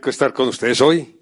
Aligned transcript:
Rico 0.00 0.08
estar 0.08 0.32
con 0.32 0.48
ustedes 0.48 0.80
hoy. 0.80 1.14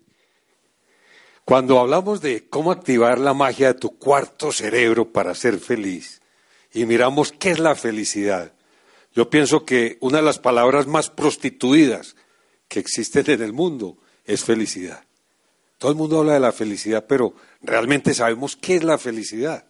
Cuando 1.44 1.80
hablamos 1.80 2.20
de 2.20 2.48
cómo 2.48 2.70
activar 2.70 3.18
la 3.18 3.34
magia 3.34 3.72
de 3.72 3.80
tu 3.80 3.98
cuarto 3.98 4.52
cerebro 4.52 5.12
para 5.12 5.34
ser 5.34 5.58
feliz 5.58 6.22
y 6.72 6.86
miramos 6.86 7.32
qué 7.32 7.50
es 7.50 7.58
la 7.58 7.74
felicidad, 7.74 8.52
yo 9.12 9.28
pienso 9.30 9.64
que 9.64 9.98
una 10.00 10.18
de 10.18 10.22
las 10.22 10.38
palabras 10.38 10.86
más 10.86 11.10
prostituidas 11.10 12.14
que 12.68 12.78
existen 12.78 13.28
en 13.28 13.42
el 13.42 13.52
mundo 13.52 13.98
es 14.24 14.44
felicidad. 14.44 15.02
Todo 15.78 15.90
el 15.90 15.98
mundo 15.98 16.20
habla 16.20 16.34
de 16.34 16.40
la 16.40 16.52
felicidad, 16.52 17.04
pero 17.04 17.34
realmente 17.60 18.14
sabemos 18.14 18.54
qué 18.54 18.76
es 18.76 18.84
la 18.84 18.96
felicidad. 18.96 19.66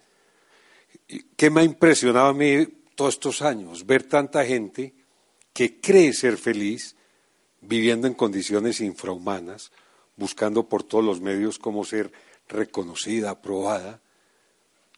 ¿Qué 1.34 1.48
me 1.48 1.62
ha 1.62 1.64
impresionado 1.64 2.26
a 2.26 2.34
mí 2.34 2.66
todos 2.94 3.14
estos 3.14 3.40
años? 3.40 3.86
Ver 3.86 4.02
tanta 4.02 4.44
gente 4.44 4.92
que 5.54 5.80
cree 5.80 6.12
ser 6.12 6.36
feliz 6.36 6.94
viviendo 7.60 8.06
en 8.06 8.14
condiciones 8.14 8.80
infrahumanas, 8.80 9.72
buscando 10.16 10.68
por 10.68 10.82
todos 10.82 11.04
los 11.04 11.20
medios 11.20 11.58
cómo 11.58 11.84
ser 11.84 12.12
reconocida, 12.48 13.30
aprobada, 13.30 14.00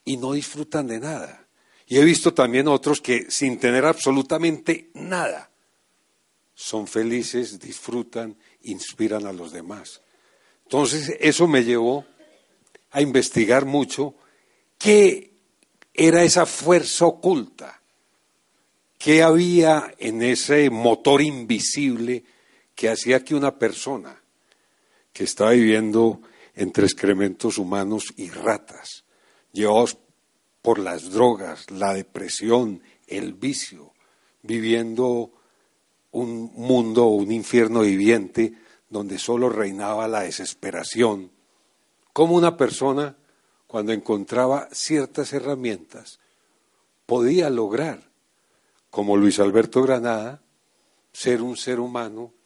y 0.05 0.17
no 0.17 0.33
disfrutan 0.33 0.87
de 0.87 1.01
nada. 1.01 1.47
Y 1.87 1.99
he 1.99 2.05
visto 2.05 2.33
también 2.33 2.69
otros 2.69 3.01
que 3.01 3.31
sin 3.31 3.59
tener 3.59 3.85
absolutamente 3.85 4.91
nada, 4.95 5.51
son 6.55 6.87
felices, 6.87 7.59
disfrutan, 7.59 8.37
inspiran 8.63 9.27
a 9.27 9.33
los 9.33 9.51
demás. 9.51 10.03
Entonces, 10.65 11.17
eso 11.19 11.49
me 11.49 11.65
llevó 11.65 12.05
a 12.91 13.01
investigar 13.01 13.65
mucho 13.65 14.15
qué 14.79 15.33
era 15.95 16.23
esa 16.23 16.47
fuerza 16.47 17.07
oculta, 17.07 17.81
qué 18.99 19.23
había 19.23 19.93
en 19.99 20.23
ese 20.23 20.71
motor 20.71 21.23
invisible 21.23 22.25
que 22.81 22.89
hacía 22.89 23.23
que 23.23 23.35
una 23.35 23.59
persona 23.59 24.23
que 25.13 25.25
estaba 25.25 25.51
viviendo 25.51 26.23
entre 26.55 26.87
excrementos 26.87 27.59
humanos 27.59 28.05
y 28.17 28.31
ratas, 28.31 29.05
llevados 29.53 29.99
por 30.63 30.79
las 30.79 31.11
drogas, 31.11 31.71
la 31.71 31.93
depresión, 31.93 32.83
el 33.07 33.35
vicio, 33.35 33.93
viviendo 34.41 35.31
un 36.13 36.53
mundo 36.55 37.09
un 37.09 37.31
infierno 37.33 37.83
viviente 37.83 38.55
donde 38.89 39.19
solo 39.19 39.51
reinaba 39.51 40.09
la 40.09 40.23
desesperación, 40.23 41.31
como 42.15 42.35
una 42.35 42.57
persona, 42.57 43.15
cuando 43.67 43.93
encontraba 43.93 44.71
ciertas 44.73 45.35
herramientas, 45.35 46.19
podía 47.05 47.51
lograr, 47.51 48.11
como 48.89 49.19
Luis 49.19 49.39
Alberto 49.39 49.83
Granada, 49.83 50.41
ser 51.13 51.43
un 51.43 51.59
ser 51.59 51.79
humano 51.79 52.40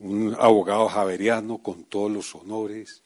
un 0.00 0.36
abogado 0.38 0.88
javeriano 0.88 1.58
con 1.58 1.84
todos 1.84 2.10
los 2.10 2.34
honores, 2.34 3.02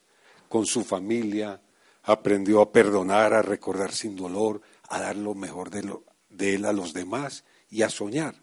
con 0.49 0.67
su 0.67 0.85
familia, 0.85 1.61
aprendió 2.03 2.61
a 2.61 2.73
perdonar, 2.73 3.33
a 3.35 3.43
recordar 3.43 3.93
sin 3.93 4.17
dolor, 4.17 4.61
a 4.89 5.01
dar 5.01 5.17
lo 5.17 5.35
mejor 5.35 5.71
de, 5.71 5.89
de 6.29 6.55
él 6.55 6.65
a 6.65 6.73
los 6.73 6.93
demás 6.93 7.45
y 7.71 7.83
a 7.83 7.91
soñar. 7.91 8.35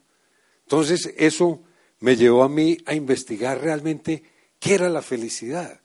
Entonces 0.63 1.13
eso 1.17 1.63
me 1.99 2.15
llevó 2.15 2.43
a 2.43 2.49
mí 2.49 2.77
a 2.85 2.93
investigar 2.93 3.61
realmente 3.61 4.23
qué 4.59 4.75
era 4.75 4.89
la 4.89 5.01
felicidad. 5.01 5.81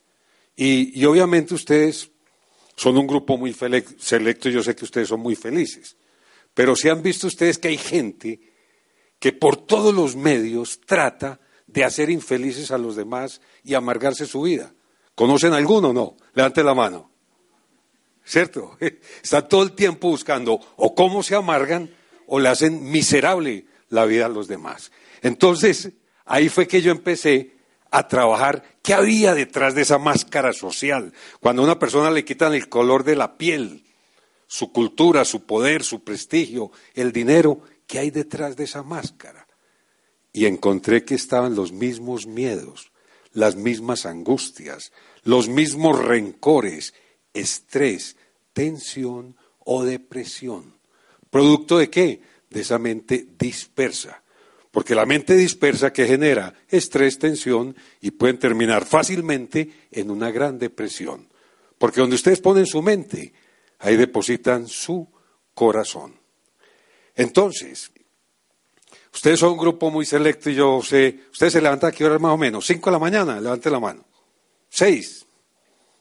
Y 0.54 1.04
obviamente 1.04 1.54
ustedes 1.54 2.10
son 2.76 2.96
un 2.98 3.06
grupo 3.06 3.36
muy 3.36 3.52
selecto 3.52 4.48
y 4.48 4.52
yo 4.52 4.62
sé 4.62 4.74
que 4.74 4.84
ustedes 4.84 5.08
son 5.08 5.20
muy 5.20 5.36
felices. 5.36 5.96
Pero 6.54 6.76
si 6.76 6.88
han 6.88 7.02
visto 7.02 7.26
ustedes 7.26 7.58
que 7.58 7.68
hay 7.68 7.78
gente 7.78 8.40
que 9.18 9.32
por 9.32 9.56
todos 9.56 9.94
los 9.94 10.16
medios 10.16 10.80
trata 10.84 11.40
de 11.72 11.84
hacer 11.84 12.10
infelices 12.10 12.70
a 12.70 12.78
los 12.78 12.96
demás 12.96 13.40
y 13.64 13.74
amargarse 13.74 14.26
su 14.26 14.42
vida. 14.42 14.72
¿Conocen 15.14 15.52
alguno 15.52 15.92
no? 15.92 16.16
Levante 16.34 16.62
la 16.62 16.74
mano. 16.74 17.10
¿Cierto? 18.24 18.76
Están 19.22 19.48
todo 19.48 19.62
el 19.62 19.72
tiempo 19.72 20.08
buscando 20.08 20.60
o 20.76 20.94
cómo 20.94 21.22
se 21.22 21.34
amargan 21.34 21.90
o 22.26 22.38
le 22.38 22.48
hacen 22.48 22.90
miserable 22.90 23.66
la 23.88 24.04
vida 24.04 24.26
a 24.26 24.30
los 24.30 24.48
demás. 24.48 24.92
Entonces, 25.22 25.90
ahí 26.24 26.48
fue 26.48 26.66
que 26.66 26.82
yo 26.82 26.92
empecé 26.92 27.56
a 27.90 28.08
trabajar 28.08 28.62
qué 28.82 28.94
había 28.94 29.34
detrás 29.34 29.74
de 29.74 29.82
esa 29.82 29.98
máscara 29.98 30.52
social. 30.52 31.12
Cuando 31.40 31.62
a 31.62 31.66
una 31.66 31.78
persona 31.78 32.10
le 32.10 32.24
quitan 32.24 32.54
el 32.54 32.68
color 32.68 33.04
de 33.04 33.16
la 33.16 33.36
piel, 33.36 33.84
su 34.46 34.72
cultura, 34.72 35.24
su 35.24 35.44
poder, 35.44 35.82
su 35.84 36.02
prestigio, 36.04 36.70
el 36.94 37.12
dinero, 37.12 37.60
¿qué 37.86 37.98
hay 37.98 38.10
detrás 38.10 38.56
de 38.56 38.64
esa 38.64 38.82
máscara? 38.82 39.41
Y 40.32 40.46
encontré 40.46 41.04
que 41.04 41.14
estaban 41.14 41.54
los 41.54 41.72
mismos 41.72 42.26
miedos, 42.26 42.92
las 43.32 43.56
mismas 43.56 44.06
angustias, 44.06 44.92
los 45.24 45.48
mismos 45.48 45.98
rencores, 45.98 46.94
estrés, 47.34 48.16
tensión 48.52 49.36
o 49.58 49.84
depresión. 49.84 50.78
¿Producto 51.30 51.78
de 51.78 51.90
qué? 51.90 52.22
De 52.50 52.60
esa 52.60 52.78
mente 52.78 53.26
dispersa. 53.38 54.22
Porque 54.70 54.94
la 54.94 55.04
mente 55.04 55.36
dispersa 55.36 55.92
que 55.92 56.06
genera 56.06 56.54
estrés, 56.68 57.18
tensión 57.18 57.76
y 58.00 58.12
pueden 58.12 58.38
terminar 58.38 58.86
fácilmente 58.86 59.70
en 59.90 60.10
una 60.10 60.30
gran 60.30 60.58
depresión. 60.58 61.28
Porque 61.76 62.00
donde 62.00 62.16
ustedes 62.16 62.40
ponen 62.40 62.66
su 62.66 62.80
mente, 62.80 63.34
ahí 63.78 63.96
depositan 63.96 64.66
su 64.66 65.08
corazón. 65.54 66.18
Entonces, 67.14 67.92
Ustedes 69.12 69.40
son 69.40 69.52
un 69.52 69.58
grupo 69.58 69.90
muy 69.90 70.06
selecto 70.06 70.48
y 70.48 70.54
yo 70.54 70.80
sé, 70.82 71.20
ustedes 71.30 71.52
se 71.52 71.60
levantan 71.60 71.90
a 71.90 71.92
qué 71.92 72.04
hora 72.04 72.18
más 72.18 72.32
o 72.32 72.38
menos, 72.38 72.66
cinco 72.66 72.90
de 72.90 72.94
la 72.94 72.98
mañana, 72.98 73.40
levante 73.40 73.70
la 73.70 73.78
mano. 73.78 74.04
Seis, 74.70 75.26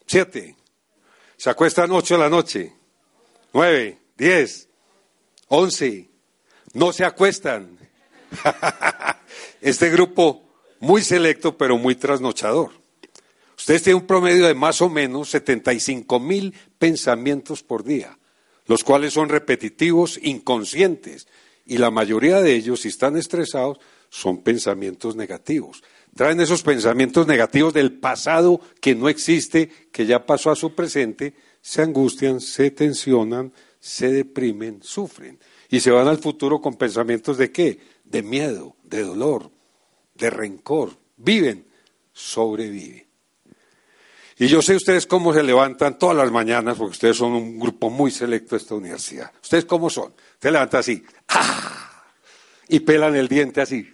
siete, 0.05 0.55
se 1.35 1.49
acuestan 1.49 1.91
ocho 1.91 2.15
de 2.15 2.19
la 2.21 2.29
noche, 2.29 2.73
nueve, 3.53 3.99
diez, 4.17 4.69
once, 5.49 6.09
no 6.73 6.93
se 6.93 7.03
acuestan. 7.03 7.77
este 9.61 9.89
grupo 9.89 10.43
muy 10.79 11.01
selecto 11.01 11.57
pero 11.57 11.77
muy 11.77 11.95
trasnochador. 11.95 12.71
Ustedes 13.57 13.83
tienen 13.83 14.01
un 14.01 14.07
promedio 14.07 14.47
de 14.47 14.55
más 14.55 14.81
o 14.81 14.89
menos 14.89 15.29
75 15.29 16.19
mil 16.19 16.55
pensamientos 16.79 17.61
por 17.61 17.83
día, 17.83 18.17
los 18.65 18.83
cuales 18.83 19.13
son 19.13 19.29
repetitivos, 19.29 20.19
inconscientes, 20.23 21.27
y 21.71 21.77
la 21.77 21.89
mayoría 21.89 22.41
de 22.41 22.53
ellos, 22.53 22.81
si 22.81 22.89
están 22.89 23.15
estresados, 23.15 23.79
son 24.09 24.43
pensamientos 24.43 25.15
negativos. 25.15 25.81
Traen 26.13 26.41
esos 26.41 26.63
pensamientos 26.63 27.27
negativos 27.27 27.73
del 27.73 27.93
pasado 27.93 28.59
que 28.81 28.93
no 28.93 29.07
existe, 29.07 29.69
que 29.89 30.05
ya 30.05 30.25
pasó 30.25 30.51
a 30.51 30.57
su 30.57 30.75
presente, 30.75 31.33
se 31.61 31.81
angustian, 31.81 32.41
se 32.41 32.71
tensionan, 32.71 33.53
se 33.79 34.11
deprimen, 34.11 34.83
sufren. 34.83 35.39
Y 35.69 35.79
se 35.79 35.91
van 35.91 36.09
al 36.09 36.17
futuro 36.17 36.59
con 36.59 36.75
pensamientos 36.75 37.37
de 37.37 37.53
qué? 37.53 37.79
De 38.03 38.21
miedo, 38.21 38.75
de 38.83 39.03
dolor, 39.03 39.49
de 40.15 40.29
rencor. 40.29 40.97
Viven, 41.15 41.67
sobreviven. 42.11 43.10
Y 44.41 44.47
yo 44.47 44.59
sé 44.63 44.75
ustedes 44.75 45.05
cómo 45.05 45.35
se 45.35 45.43
levantan 45.43 45.99
todas 45.99 46.17
las 46.17 46.31
mañanas, 46.31 46.75
porque 46.75 46.93
ustedes 46.93 47.15
son 47.15 47.33
un 47.33 47.59
grupo 47.59 47.91
muy 47.91 48.09
selecto 48.09 48.55
de 48.55 48.61
esta 48.63 48.73
universidad. 48.73 49.31
¿Ustedes 49.39 49.65
cómo 49.65 49.87
son? 49.87 50.15
Se 50.41 50.49
levanta 50.49 50.79
así, 50.79 51.03
¡ah! 51.27 52.01
y 52.67 52.79
pelan 52.79 53.15
el 53.15 53.27
diente 53.27 53.61
así. 53.61 53.87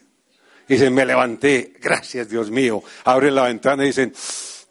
Dicen, 0.65 0.93
me 0.93 1.05
levanté, 1.05 1.73
gracias 1.81 2.29
Dios 2.29 2.49
mío. 2.49 2.81
Abren 3.03 3.35
la 3.35 3.43
ventana 3.43 3.83
y 3.83 3.87
dicen, 3.87 4.13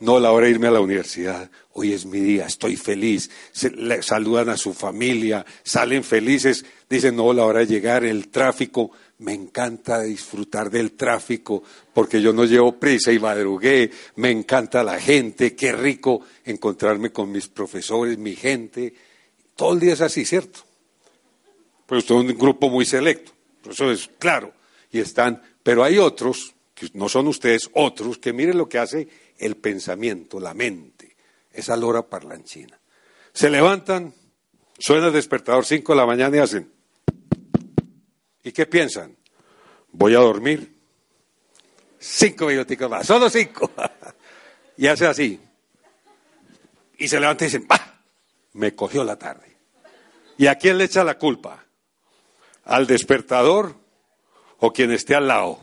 no, 0.01 0.19
la 0.19 0.33
hora 0.33 0.47
de 0.47 0.53
irme 0.53 0.69
a 0.69 0.71
la 0.71 0.81
universidad. 0.81 1.51
Hoy 1.75 1.93
es 1.93 2.07
mi 2.07 2.21
día, 2.21 2.47
estoy 2.47 2.77
feliz. 2.77 3.31
le 3.75 4.03
saludan 4.03 4.49
a 4.49 4.57
su 4.57 4.73
familia, 4.73 5.45
salen 5.63 6.05
felices. 6.05 6.65
Dicen, 6.89 7.17
no, 7.17 7.35
la 7.35 7.45
hora 7.45 7.59
de 7.61 7.67
llegar, 7.67 8.03
el 8.03 8.29
tráfico. 8.29 8.93
Me 9.19 9.33
encanta 9.33 10.03
disfrutar 10.03 10.71
del 10.71 10.93
tráfico 10.93 11.63
porque 11.95 12.21
yo 12.21 12.33
no 12.33 12.45
llevo 12.45 12.79
prisa 12.79 13.13
y 13.13 13.19
madrugué. 13.19 13.91
Me 14.17 14.31
encanta 14.31 14.85
la 14.85 15.01
gente, 15.01 15.57
qué 15.57 15.73
rico 15.73 16.21
encontrarme 16.45 17.11
con 17.11 17.33
mis 17.33 17.49
profesores, 17.49 18.19
mi 18.19 18.37
gente. 18.37 18.93
Todo 19.55 19.73
el 19.73 19.81
día 19.81 19.95
es 19.95 20.03
así, 20.03 20.25
¿cierto? 20.27 20.61
Pues 21.87 22.05
es 22.05 22.11
un 22.11 22.27
grupo 22.37 22.69
muy 22.69 22.85
selecto, 22.85 23.33
eso 23.71 23.91
es 23.93 24.11
claro, 24.19 24.53
y 24.91 24.99
están, 24.99 25.41
pero 25.63 25.85
hay 25.85 25.99
otros, 25.99 26.55
que 26.75 26.89
no 26.95 27.09
son 27.09 27.29
ustedes, 27.29 27.71
otros, 27.75 28.19
que 28.19 28.33
miren 28.33 28.59
lo 28.59 28.69
que 28.69 28.79
hace 28.79 29.09
el 29.39 29.57
pensamiento, 29.57 30.41
la 30.41 30.53
mente, 30.53 31.17
esa 31.53 31.77
lora 31.77 32.03
parlanchina. 32.03 32.79
Se 33.33 33.49
levantan, 33.51 34.13
suena 34.79 35.07
el 35.07 35.13
despertador 35.13 35.65
5 35.65 35.93
de 35.93 35.97
la 35.97 36.07
mañana 36.07 36.37
y 36.37 36.41
hacen, 36.41 36.73
¿y 38.47 38.53
qué 38.53 38.67
piensan? 38.67 39.17
Voy 39.93 40.15
a 40.15 40.19
dormir 40.19 40.75
cinco 41.99 42.47
minutos 42.47 42.91
más, 42.91 43.07
solo 43.07 43.29
cinco. 43.29 43.71
y 44.77 44.87
hace 44.87 45.07
así. 45.07 45.41
Y 46.99 47.09
se 47.09 47.21
levanta 47.21 47.45
y 47.45 47.49
dicen, 47.49 47.67
¡bah! 47.67 48.01
Me 48.55 48.75
cogió 48.75 49.05
la 49.05 49.17
tarde. 49.19 49.57
¿Y 50.39 50.47
a 50.47 50.57
quién 50.57 50.79
le 50.79 50.85
echa 50.85 51.05
la 51.05 51.19
culpa? 51.19 51.67
al 52.67 52.87
despertador 52.87 53.75
o 54.59 54.73
quien 54.73 54.93
esté 54.93 55.15
al 55.15 55.29
lado. 55.29 55.59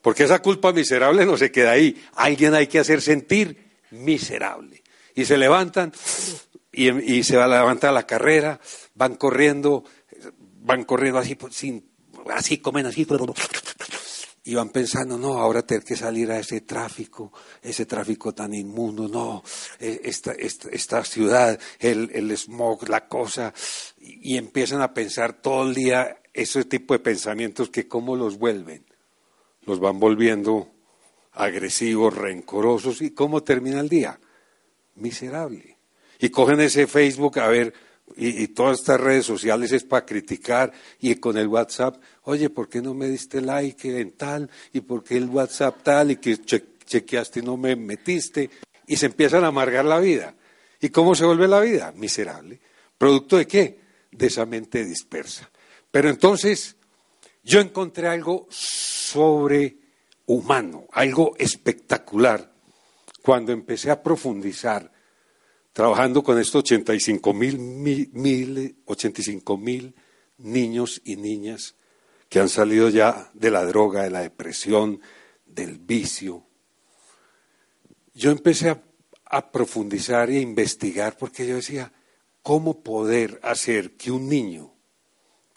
Porque 0.00 0.24
esa 0.24 0.40
culpa 0.40 0.72
miserable 0.72 1.26
no 1.26 1.36
se 1.36 1.52
queda 1.52 1.72
ahí. 1.72 2.02
Alguien 2.14 2.54
hay 2.54 2.66
que 2.66 2.78
hacer 2.78 3.02
sentir 3.02 3.70
miserable. 3.90 4.82
Y 5.14 5.26
se 5.26 5.36
levantan 5.36 5.92
y, 6.72 7.22
se 7.24 7.36
va 7.36 7.44
a 7.44 7.48
levantar 7.48 7.92
la 7.92 8.06
carrera, 8.06 8.60
van 8.94 9.16
corriendo, 9.16 9.84
van 10.62 10.84
corriendo 10.84 11.18
así, 11.18 11.36
sin, 11.50 11.89
así 12.32 12.58
comen 12.58 12.86
así, 12.86 13.06
y 14.42 14.54
van 14.54 14.70
pensando, 14.70 15.18
no, 15.18 15.38
ahora 15.38 15.62
tener 15.62 15.84
que 15.84 15.96
salir 15.96 16.30
a 16.30 16.38
ese 16.38 16.62
tráfico, 16.62 17.32
ese 17.62 17.84
tráfico 17.84 18.32
tan 18.32 18.54
inmundo, 18.54 19.06
no, 19.06 19.44
e, 19.78 20.00
esta, 20.04 20.32
esta, 20.32 21.04
ciudad, 21.04 21.58
el, 21.78 22.10
el, 22.14 22.36
smog, 22.36 22.88
la 22.88 23.06
cosa, 23.06 23.52
y, 23.98 24.36
empiezan 24.36 24.80
a 24.80 24.94
pensar 24.94 25.42
todo 25.42 25.68
el 25.68 25.74
día 25.74 26.22
ese 26.32 26.64
tipo 26.64 26.94
de 26.94 27.00
pensamientos 27.00 27.68
que 27.70 27.86
cómo 27.86 28.16
los 28.16 28.38
vuelven, 28.38 28.86
los 29.66 29.78
van 29.78 30.00
volviendo 30.00 30.70
agresivos, 31.32 32.16
rencorosos, 32.16 33.02
y 33.02 33.10
cómo 33.10 33.42
termina 33.42 33.80
el 33.80 33.88
día, 33.88 34.18
miserable. 34.94 35.76
Y 36.18 36.30
cogen 36.30 36.60
ese 36.60 36.86
Facebook 36.86 37.38
a 37.38 37.48
ver, 37.48 37.72
y, 38.16 38.48
todas 38.48 38.80
estas 38.80 39.00
redes 39.00 39.26
sociales 39.26 39.72
es 39.72 39.84
para 39.84 40.04
criticar, 40.04 40.72
y 41.00 41.14
con 41.16 41.36
el 41.38 41.48
WhatsApp, 41.48 42.02
oye, 42.22 42.50
¿por 42.50 42.68
qué 42.68 42.82
no 42.82 42.94
me 42.94 43.08
diste 43.08 43.40
like 43.40 44.00
en 44.00 44.12
tal? 44.12 44.50
¿Y 44.72 44.80
por 44.80 45.02
qué 45.04 45.16
el 45.16 45.28
WhatsApp 45.28 45.82
tal? 45.82 46.10
¿Y 46.10 46.16
que 46.16 46.38
chequeaste 46.38 47.40
y 47.40 47.42
no 47.42 47.56
me 47.56 47.76
metiste? 47.76 48.50
Y 48.86 48.96
se 48.96 49.06
empiezan 49.06 49.44
a 49.44 49.48
amargar 49.48 49.84
la 49.84 49.98
vida. 50.00 50.34
¿Y 50.80 50.90
cómo 50.90 51.14
se 51.14 51.24
vuelve 51.24 51.46
la 51.48 51.60
vida? 51.60 51.92
Miserable. 51.96 52.60
¿Producto 52.96 53.36
de 53.36 53.46
qué? 53.46 53.80
De 54.10 54.26
esa 54.26 54.44
mente 54.46 54.84
dispersa. 54.84 55.50
Pero 55.90 56.08
entonces, 56.08 56.76
yo 57.42 57.60
encontré 57.60 58.08
algo 58.08 58.46
sobrehumano, 58.50 59.76
algo 60.92 61.34
espectacular, 61.38 62.52
cuando 63.22 63.52
empecé 63.52 63.90
a 63.90 64.02
profundizar 64.02 64.90
trabajando 65.72 66.22
con 66.22 66.38
estos 66.38 66.60
85 66.60 67.34
mil, 67.34 67.58
mil, 67.58 68.76
85 68.84 69.56
mil 69.56 69.94
niños 70.38 71.00
y 71.04 71.16
niñas 71.16 71.74
que 72.28 72.40
han 72.40 72.48
salido 72.48 72.88
ya 72.88 73.30
de 73.34 73.50
la 73.50 73.64
droga, 73.64 74.02
de 74.02 74.10
la 74.10 74.20
depresión, 74.20 75.00
del 75.44 75.78
vicio. 75.78 76.46
Yo 78.14 78.30
empecé 78.30 78.70
a, 78.70 78.82
a 79.26 79.50
profundizar 79.50 80.30
e 80.30 80.40
investigar 80.40 81.16
porque 81.16 81.46
yo 81.46 81.56
decía, 81.56 81.92
¿cómo 82.42 82.82
poder 82.82 83.40
hacer 83.42 83.96
que 83.96 84.10
un 84.10 84.28
niño 84.28 84.72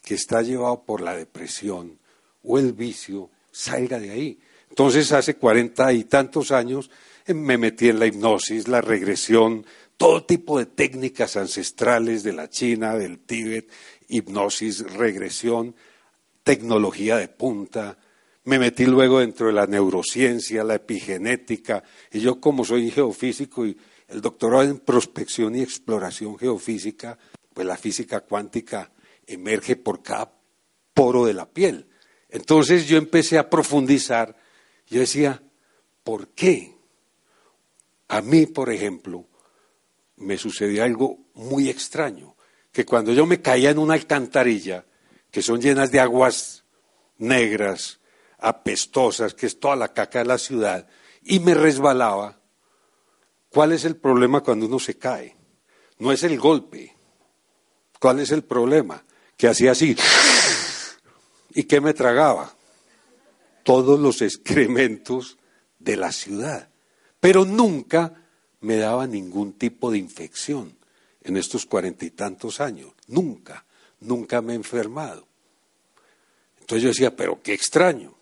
que 0.01 0.15
está 0.15 0.42
llevado 0.42 0.83
por 0.83 1.01
la 1.01 1.15
depresión 1.15 2.00
o 2.44 2.57
el 2.57 2.74
vicio 2.74 3.30
salga 3.51 4.00
de 4.00 4.12
ahí? 4.12 4.39
Entonces, 4.69 5.12
hace 5.12 5.36
cuarenta 5.36 5.94
y 5.94 6.06
tantos 6.06 6.51
años 6.51 6.89
me 7.27 7.60
metí 7.60 7.89
en 7.89 8.00
la 8.00 8.07
hipnosis, 8.07 8.68
la 8.68 8.81
regresión, 8.81 9.65
todo 10.03 10.25
tipo 10.25 10.59
de 10.59 10.65
técnicas 10.65 11.38
ancestrales 11.38 12.23
de 12.23 12.33
la 12.33 12.50
China, 12.50 12.94
del 12.97 13.19
Tíbet, 13.19 13.71
hipnosis, 14.09 14.81
regresión, 14.91 15.77
tecnología 16.44 17.15
de 17.15 17.29
punta. 17.29 17.97
Me 18.44 18.59
metí 18.59 18.85
luego 18.85 19.21
dentro 19.21 19.47
de 19.47 19.53
la 19.53 19.65
neurociencia, 19.65 20.65
la 20.65 20.75
epigenética, 20.75 21.85
y 22.11 22.19
yo 22.19 22.41
como 22.41 22.65
soy 22.65 22.91
geofísico 22.91 23.65
y 23.65 23.77
el 24.09 24.19
doctorado 24.19 24.63
en 24.63 24.79
prospección 24.79 25.55
y 25.55 25.61
exploración 25.61 26.38
geofísica, 26.38 27.17
pues 27.53 27.65
la 27.65 27.77
física 27.77 28.19
cuántica 28.19 28.91
emerge 29.25 29.77
por 29.77 30.03
cada 30.03 30.33
poro 30.94 31.25
de 31.25 31.33
la 31.33 31.50
piel. 31.50 31.88
Entonces 32.27 32.88
yo 32.88 32.97
empecé 32.97 33.38
a 33.38 33.50
profundizar, 33.50 34.35
yo 34.85 35.00
decía, 35.00 35.41
¿por 36.03 36.27
qué? 36.27 36.75
A 38.09 38.21
mí, 38.21 38.47
por 38.47 38.69
ejemplo, 38.69 39.29
me 40.24 40.38
sucedió 40.38 40.84
algo 40.84 41.20
muy 41.34 41.70
extraño, 41.70 42.36
que 42.72 42.86
cuando 42.86 43.14
yo 43.14 43.25
me 43.25 43.42
caía 43.42 43.70
en 43.70 43.78
una 43.78 43.94
alcantarilla, 43.94 44.86
que 45.30 45.42
son 45.42 45.62
llenas 45.62 45.92
de 45.92 46.00
aguas 46.00 46.64
negras, 47.18 48.00
apestosas, 48.40 49.34
que 49.34 49.46
es 49.46 49.60
toda 49.60 49.75
la 49.75 49.94
caca 49.94 50.20
de 50.20 50.25
la 50.25 50.38
ciudad, 50.38 50.88
y 51.22 51.40
me 51.40 51.54
resbalaba, 51.54 52.40
¿cuál 53.50 53.72
es 53.72 53.86
el 53.86 53.96
problema 53.96 54.42
cuando 54.42 54.66
uno 54.66 54.80
se 54.80 54.98
cae? 54.98 55.36
No 56.00 56.12
es 56.12 56.24
el 56.24 56.40
golpe. 56.40 56.96
¿Cuál 58.00 58.20
es 58.20 58.31
el 58.31 58.44
problema? 58.44 59.06
Que 59.38 59.48
hacía 59.48 59.72
así. 59.72 59.96
¿Y 61.52 61.64
qué 61.64 61.80
me 61.80 61.94
tragaba? 61.94 62.54
Todos 63.64 64.00
los 64.00 64.22
excrementos 64.22 65.38
de 65.80 65.96
la 65.96 66.12
ciudad. 66.12 66.70
Pero 67.20 67.46
nunca 67.46 68.23
me 68.63 68.77
daba 68.77 69.06
ningún 69.06 69.54
tipo 69.54 69.92
de 69.92 69.98
infección 69.98 70.74
en 71.21 71.38
estos 71.38 71.65
cuarenta 71.65 72.06
y 72.06 72.12
tantos 72.12 72.62
años. 72.62 72.92
Nunca, 73.07 73.65
nunca 74.00 74.42
me 74.42 74.54
he 74.54 74.56
enfermado. 74.56 75.27
Entonces 76.60 76.83
yo 76.83 76.89
decía, 76.89 77.15
pero 77.15 77.42
qué 77.42 77.54
extraño. 77.54 78.15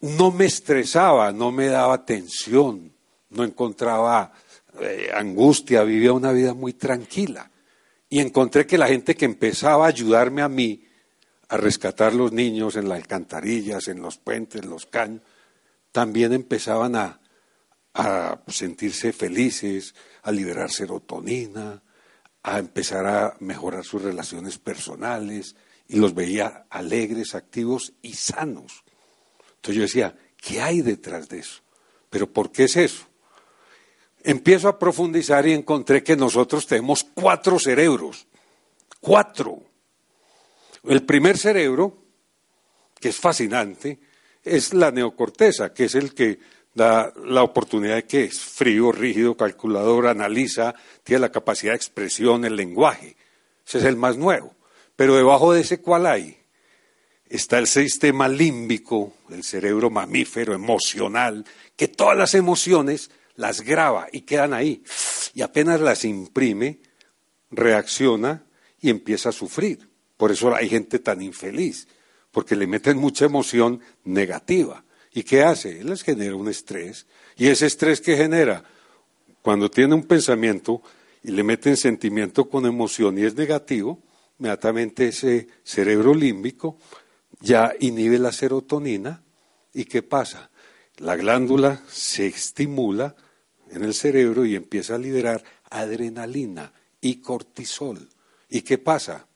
No 0.00 0.30
me 0.30 0.46
estresaba, 0.46 1.32
no 1.32 1.52
me 1.52 1.66
daba 1.66 2.04
tensión, 2.04 2.92
no 3.30 3.44
encontraba 3.44 4.32
eh, 4.80 5.10
angustia, 5.14 5.82
vivía 5.84 6.12
una 6.12 6.32
vida 6.32 6.52
muy 6.52 6.72
tranquila. 6.72 7.50
Y 8.10 8.20
encontré 8.20 8.66
que 8.66 8.78
la 8.78 8.88
gente 8.88 9.14
que 9.14 9.24
empezaba 9.24 9.84
a 9.86 9.88
ayudarme 9.88 10.42
a 10.42 10.48
mí 10.48 10.84
a 11.48 11.56
rescatar 11.56 12.12
los 12.12 12.32
niños 12.32 12.74
en 12.76 12.88
las 12.88 12.98
alcantarillas, 12.98 13.86
en 13.88 14.02
los 14.02 14.18
puentes, 14.18 14.64
los 14.64 14.86
caños, 14.86 15.22
también 15.92 16.32
empezaban 16.32 16.96
a, 16.96 17.17
a 17.98 18.40
sentirse 18.46 19.12
felices, 19.12 19.92
a 20.22 20.30
liberar 20.30 20.70
serotonina, 20.70 21.82
a 22.44 22.58
empezar 22.60 23.04
a 23.06 23.36
mejorar 23.40 23.84
sus 23.84 24.00
relaciones 24.00 24.56
personales 24.56 25.56
y 25.88 25.96
los 25.96 26.14
veía 26.14 26.66
alegres, 26.70 27.34
activos 27.34 27.94
y 28.00 28.14
sanos. 28.14 28.84
Entonces 29.56 29.74
yo 29.74 29.82
decía, 29.82 30.16
¿qué 30.36 30.62
hay 30.62 30.80
detrás 30.80 31.28
de 31.28 31.40
eso? 31.40 31.60
¿Pero 32.08 32.32
por 32.32 32.52
qué 32.52 32.64
es 32.64 32.76
eso? 32.76 33.04
Empiezo 34.22 34.68
a 34.68 34.78
profundizar 34.78 35.44
y 35.48 35.52
encontré 35.52 36.04
que 36.04 36.16
nosotros 36.16 36.68
tenemos 36.68 37.02
cuatro 37.02 37.58
cerebros, 37.58 38.28
cuatro. 39.00 39.60
El 40.84 41.02
primer 41.04 41.36
cerebro, 41.36 41.98
que 43.00 43.08
es 43.08 43.16
fascinante, 43.16 43.98
es 44.44 44.72
la 44.72 44.92
neocorteza, 44.92 45.74
que 45.74 45.86
es 45.86 45.96
el 45.96 46.14
que 46.14 46.38
da 46.78 47.12
la 47.24 47.42
oportunidad 47.42 47.96
de 47.96 48.04
que 48.06 48.24
es 48.24 48.40
frío, 48.40 48.92
rígido, 48.92 49.36
calculador, 49.36 50.06
analiza, 50.06 50.74
tiene 51.04 51.20
la 51.20 51.32
capacidad 51.32 51.72
de 51.72 51.76
expresión, 51.76 52.46
el 52.46 52.56
lenguaje. 52.56 53.16
Ese 53.66 53.78
es 53.78 53.84
el 53.84 53.96
más 53.96 54.16
nuevo. 54.16 54.54
Pero 54.96 55.16
debajo 55.16 55.52
de 55.52 55.60
ese 55.60 55.82
cual 55.82 56.06
hay 56.06 56.38
está 57.28 57.58
el 57.58 57.66
sistema 57.66 58.28
límbico, 58.28 59.12
el 59.30 59.44
cerebro 59.44 59.90
mamífero 59.90 60.54
emocional, 60.54 61.44
que 61.76 61.88
todas 61.88 62.16
las 62.16 62.34
emociones 62.34 63.10
las 63.34 63.60
graba 63.60 64.08
y 64.10 64.22
quedan 64.22 64.54
ahí. 64.54 64.82
Y 65.34 65.42
apenas 65.42 65.80
las 65.80 66.04
imprime, 66.04 66.80
reacciona 67.50 68.44
y 68.80 68.90
empieza 68.90 69.28
a 69.28 69.32
sufrir. 69.32 69.88
Por 70.16 70.32
eso 70.32 70.54
hay 70.54 70.68
gente 70.68 70.98
tan 70.98 71.22
infeliz, 71.22 71.86
porque 72.30 72.56
le 72.56 72.66
meten 72.66 72.96
mucha 72.96 73.24
emoción 73.24 73.80
negativa. 74.04 74.84
¿Y 75.12 75.22
qué 75.22 75.42
hace? 75.42 75.82
Les 75.84 76.02
genera 76.02 76.36
un 76.36 76.48
estrés. 76.48 77.06
¿Y 77.36 77.48
ese 77.48 77.66
estrés 77.66 78.00
que 78.00 78.16
genera? 78.16 78.64
Cuando 79.42 79.70
tiene 79.70 79.94
un 79.94 80.04
pensamiento 80.04 80.82
y 81.22 81.30
le 81.30 81.42
meten 81.42 81.76
sentimiento 81.76 82.48
con 82.48 82.66
emoción 82.66 83.18
y 83.18 83.24
es 83.24 83.34
negativo, 83.34 84.02
inmediatamente 84.38 85.08
ese 85.08 85.48
cerebro 85.62 86.14
límbico 86.14 86.78
ya 87.40 87.72
inhibe 87.80 88.18
la 88.18 88.32
serotonina. 88.32 89.22
¿Y 89.72 89.84
qué 89.84 90.02
pasa? 90.02 90.50
La 90.96 91.16
glándula 91.16 91.82
se 91.88 92.26
estimula 92.26 93.14
en 93.70 93.84
el 93.84 93.94
cerebro 93.94 94.44
y 94.44 94.56
empieza 94.56 94.96
a 94.96 94.98
liberar 94.98 95.42
adrenalina 95.70 96.72
y 97.00 97.20
cortisol. 97.20 98.08
¿Y 98.48 98.62
qué 98.62 98.78
pasa? 98.78 99.26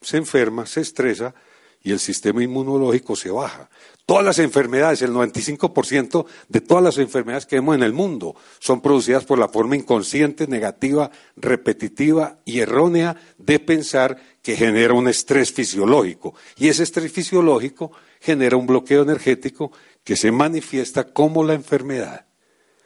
Se 0.00 0.16
enferma, 0.16 0.66
se 0.66 0.80
estresa 0.82 1.34
y 1.82 1.92
el 1.92 1.98
sistema 1.98 2.42
inmunológico 2.42 3.16
se 3.16 3.30
baja. 3.30 3.70
Todas 4.04 4.24
las 4.24 4.38
enfermedades, 4.40 5.02
el 5.02 5.12
95% 5.12 6.26
de 6.48 6.60
todas 6.60 6.82
las 6.82 6.98
enfermedades 6.98 7.46
que 7.46 7.56
vemos 7.56 7.76
en 7.76 7.82
el 7.82 7.92
mundo 7.92 8.34
son 8.58 8.80
producidas 8.80 9.24
por 9.24 9.38
la 9.38 9.48
forma 9.48 9.76
inconsciente, 9.76 10.46
negativa, 10.48 11.10
repetitiva 11.36 12.40
y 12.44 12.58
errónea 12.58 13.16
de 13.38 13.60
pensar 13.60 14.20
que 14.42 14.56
genera 14.56 14.94
un 14.94 15.08
estrés 15.08 15.52
fisiológico. 15.52 16.34
Y 16.56 16.68
ese 16.68 16.82
estrés 16.82 17.12
fisiológico 17.12 17.92
genera 18.20 18.56
un 18.56 18.66
bloqueo 18.66 19.02
energético 19.02 19.70
que 20.02 20.16
se 20.16 20.32
manifiesta 20.32 21.04
como 21.04 21.44
la 21.44 21.54
enfermedad. 21.54 22.26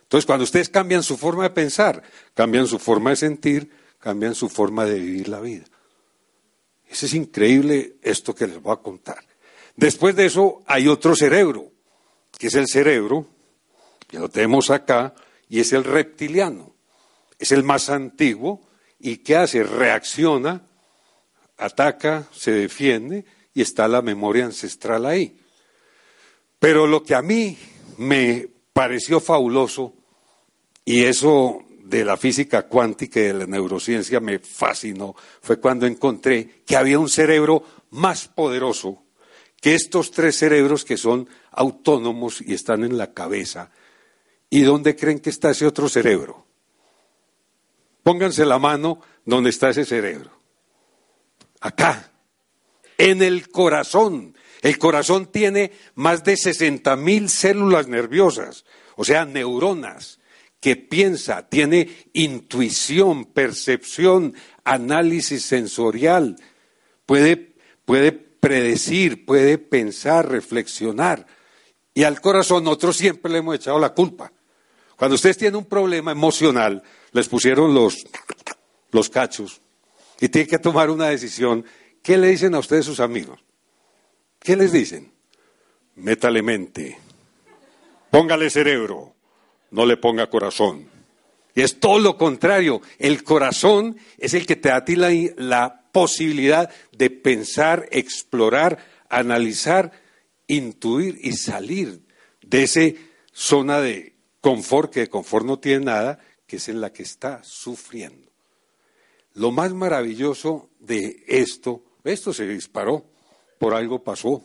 Entonces, 0.02 0.26
cuando 0.26 0.44
ustedes 0.44 0.68
cambian 0.68 1.02
su 1.02 1.16
forma 1.16 1.44
de 1.44 1.50
pensar, 1.50 2.02
cambian 2.34 2.66
su 2.66 2.78
forma 2.78 3.10
de 3.10 3.16
sentir, 3.16 3.70
cambian 3.98 4.34
su 4.34 4.48
forma 4.48 4.84
de 4.84 5.00
vivir 5.00 5.28
la 5.28 5.40
vida. 5.40 5.64
Eso 6.94 7.06
es 7.06 7.14
increíble 7.14 7.96
esto 8.02 8.36
que 8.36 8.46
les 8.46 8.62
voy 8.62 8.72
a 8.72 8.76
contar. 8.76 9.18
Después 9.74 10.14
de 10.14 10.26
eso 10.26 10.62
hay 10.64 10.86
otro 10.86 11.16
cerebro, 11.16 11.72
que 12.38 12.46
es 12.46 12.54
el 12.54 12.68
cerebro, 12.68 13.26
que 14.06 14.20
lo 14.20 14.28
tenemos 14.28 14.70
acá, 14.70 15.12
y 15.48 15.58
es 15.58 15.72
el 15.72 15.82
reptiliano. 15.82 16.72
Es 17.36 17.50
el 17.50 17.64
más 17.64 17.90
antiguo 17.90 18.60
y 19.00 19.16
¿qué 19.16 19.34
hace? 19.34 19.64
Reacciona, 19.64 20.68
ataca, 21.58 22.28
se 22.32 22.52
defiende 22.52 23.24
y 23.52 23.62
está 23.62 23.88
la 23.88 24.00
memoria 24.00 24.44
ancestral 24.44 25.04
ahí. 25.04 25.40
Pero 26.60 26.86
lo 26.86 27.02
que 27.02 27.16
a 27.16 27.22
mí 27.22 27.58
me 27.98 28.48
pareció 28.72 29.18
fabuloso, 29.18 29.94
y 30.84 31.02
eso 31.02 31.58
de 31.84 32.04
la 32.04 32.16
física 32.16 32.62
cuántica 32.62 33.20
y 33.20 33.24
de 33.24 33.34
la 33.34 33.46
neurociencia 33.46 34.18
me 34.18 34.38
fascinó, 34.38 35.14
fue 35.42 35.60
cuando 35.60 35.86
encontré 35.86 36.62
que 36.66 36.76
había 36.76 36.98
un 36.98 37.08
cerebro 37.08 37.62
más 37.90 38.26
poderoso 38.26 39.02
que 39.60 39.74
estos 39.74 40.10
tres 40.10 40.36
cerebros 40.36 40.84
que 40.84 40.96
son 40.96 41.28
autónomos 41.50 42.40
y 42.40 42.54
están 42.54 42.84
en 42.84 42.98
la 42.98 43.12
cabeza. 43.12 43.70
¿Y 44.50 44.62
dónde 44.62 44.96
creen 44.96 45.20
que 45.20 45.30
está 45.30 45.50
ese 45.50 45.66
otro 45.66 45.88
cerebro? 45.88 46.46
Pónganse 48.02 48.44
la 48.44 48.58
mano 48.58 49.00
donde 49.24 49.50
está 49.50 49.70
ese 49.70 49.84
cerebro. 49.84 50.30
Acá, 51.60 52.12
en 52.98 53.22
el 53.22 53.48
corazón. 53.48 54.36
El 54.62 54.78
corazón 54.78 55.26
tiene 55.26 55.72
más 55.94 56.24
de 56.24 56.36
60 56.36 56.96
mil 56.96 57.28
células 57.28 57.86
nerviosas, 57.86 58.64
o 58.96 59.04
sea, 59.04 59.26
neuronas, 59.26 60.18
que 60.64 60.76
piensa, 60.76 61.46
tiene 61.46 61.94
intuición, 62.14 63.26
percepción, 63.26 64.34
análisis 64.64 65.44
sensorial, 65.44 66.36
puede, 67.04 67.54
puede 67.84 68.12
predecir, 68.12 69.26
puede 69.26 69.58
pensar, 69.58 70.26
reflexionar. 70.26 71.26
Y 71.92 72.04
al 72.04 72.18
corazón 72.22 72.64
nosotros 72.64 72.96
siempre 72.96 73.30
le 73.30 73.40
hemos 73.40 73.56
echado 73.56 73.78
la 73.78 73.92
culpa. 73.92 74.32
Cuando 74.96 75.16
ustedes 75.16 75.36
tienen 75.36 75.56
un 75.56 75.66
problema 75.66 76.12
emocional, 76.12 76.82
les 77.12 77.28
pusieron 77.28 77.74
los, 77.74 78.06
los 78.90 79.10
cachos 79.10 79.60
y 80.18 80.30
tienen 80.30 80.48
que 80.48 80.58
tomar 80.58 80.88
una 80.88 81.08
decisión. 81.08 81.66
¿Qué 82.02 82.16
le 82.16 82.28
dicen 82.28 82.54
a 82.54 82.60
ustedes 82.60 82.86
sus 82.86 83.00
amigos? 83.00 83.38
¿Qué 84.38 84.56
les 84.56 84.72
dicen? 84.72 85.12
Métale 85.96 86.40
mente, 86.40 86.98
póngale 88.10 88.48
cerebro, 88.48 89.13
no 89.70 89.86
le 89.86 89.96
ponga 89.96 90.28
corazón. 90.28 90.88
Y 91.54 91.62
es 91.62 91.78
todo 91.78 91.98
lo 91.98 92.18
contrario. 92.18 92.82
El 92.98 93.22
corazón 93.22 93.96
es 94.18 94.34
el 94.34 94.46
que 94.46 94.56
te 94.56 94.70
da 94.70 94.76
a 94.76 94.84
ti 94.84 94.96
la, 94.96 95.80
posibilidad 95.92 96.70
de 96.90 97.08
pensar, 97.08 97.88
explorar, 97.92 98.84
analizar, 99.08 99.92
intuir 100.48 101.20
y 101.22 101.34
salir 101.34 102.02
de 102.42 102.64
esa 102.64 102.80
zona 103.32 103.80
de 103.80 104.16
confort, 104.40 104.92
que 104.92 105.00
de 105.00 105.08
confort 105.08 105.46
no 105.46 105.60
tiene 105.60 105.84
nada, 105.84 106.18
que 106.48 106.56
es 106.56 106.68
en 106.68 106.80
la 106.80 106.92
que 106.92 107.04
está 107.04 107.44
sufriendo. 107.44 108.28
Lo 109.34 109.52
más 109.52 109.72
maravilloso 109.72 110.68
de 110.80 111.22
esto, 111.28 111.84
esto 112.02 112.32
se 112.32 112.48
disparó, 112.48 113.04
por 113.60 113.72
algo 113.72 114.02
pasó, 114.02 114.44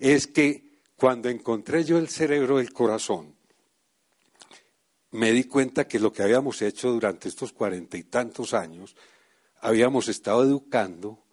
es 0.00 0.26
que 0.26 0.80
cuando 0.96 1.28
encontré 1.28 1.84
yo 1.84 1.96
el 1.98 2.08
cerebro 2.08 2.58
del 2.58 2.72
corazón, 2.72 3.35
me 5.16 5.32
di 5.32 5.44
cuenta 5.44 5.88
que 5.88 5.98
lo 5.98 6.12
que 6.12 6.22
habíamos 6.22 6.60
hecho 6.60 6.92
durante 6.92 7.28
estos 7.30 7.54
cuarenta 7.54 7.96
y 7.96 8.04
tantos 8.04 8.52
años, 8.52 8.94
habíamos 9.60 10.08
estado 10.08 10.44
educando 10.44 11.24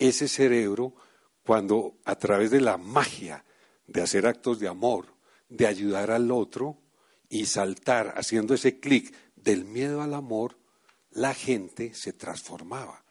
ese 0.00 0.26
cerebro 0.26 0.96
cuando 1.44 1.96
a 2.04 2.16
través 2.16 2.50
de 2.50 2.60
la 2.60 2.76
magia 2.76 3.44
de 3.86 4.02
hacer 4.02 4.26
actos 4.26 4.58
de 4.58 4.66
amor, 4.66 5.14
de 5.48 5.68
ayudar 5.68 6.10
al 6.10 6.32
otro 6.32 6.78
y 7.28 7.46
saltar 7.46 8.14
haciendo 8.16 8.52
ese 8.52 8.80
clic 8.80 9.14
del 9.36 9.64
miedo 9.64 10.02
al 10.02 10.14
amor, 10.14 10.58
la 11.12 11.32
gente 11.32 11.94
se 11.94 12.12
transformaba. 12.12 13.04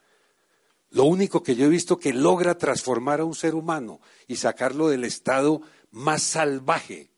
Lo 0.90 1.06
único 1.06 1.44
que 1.44 1.56
yo 1.56 1.66
he 1.66 1.70
visto 1.70 1.98
que 1.98 2.12
logra 2.12 2.58
transformar 2.58 3.22
a 3.22 3.26
un 3.26 3.36
ser 3.36 3.56
humano 3.56 4.02
y 4.28 4.36
sacarlo 4.36 4.90
del 4.90 5.06
estado 5.06 5.62
más 5.92 6.24
salvaje 6.24 7.14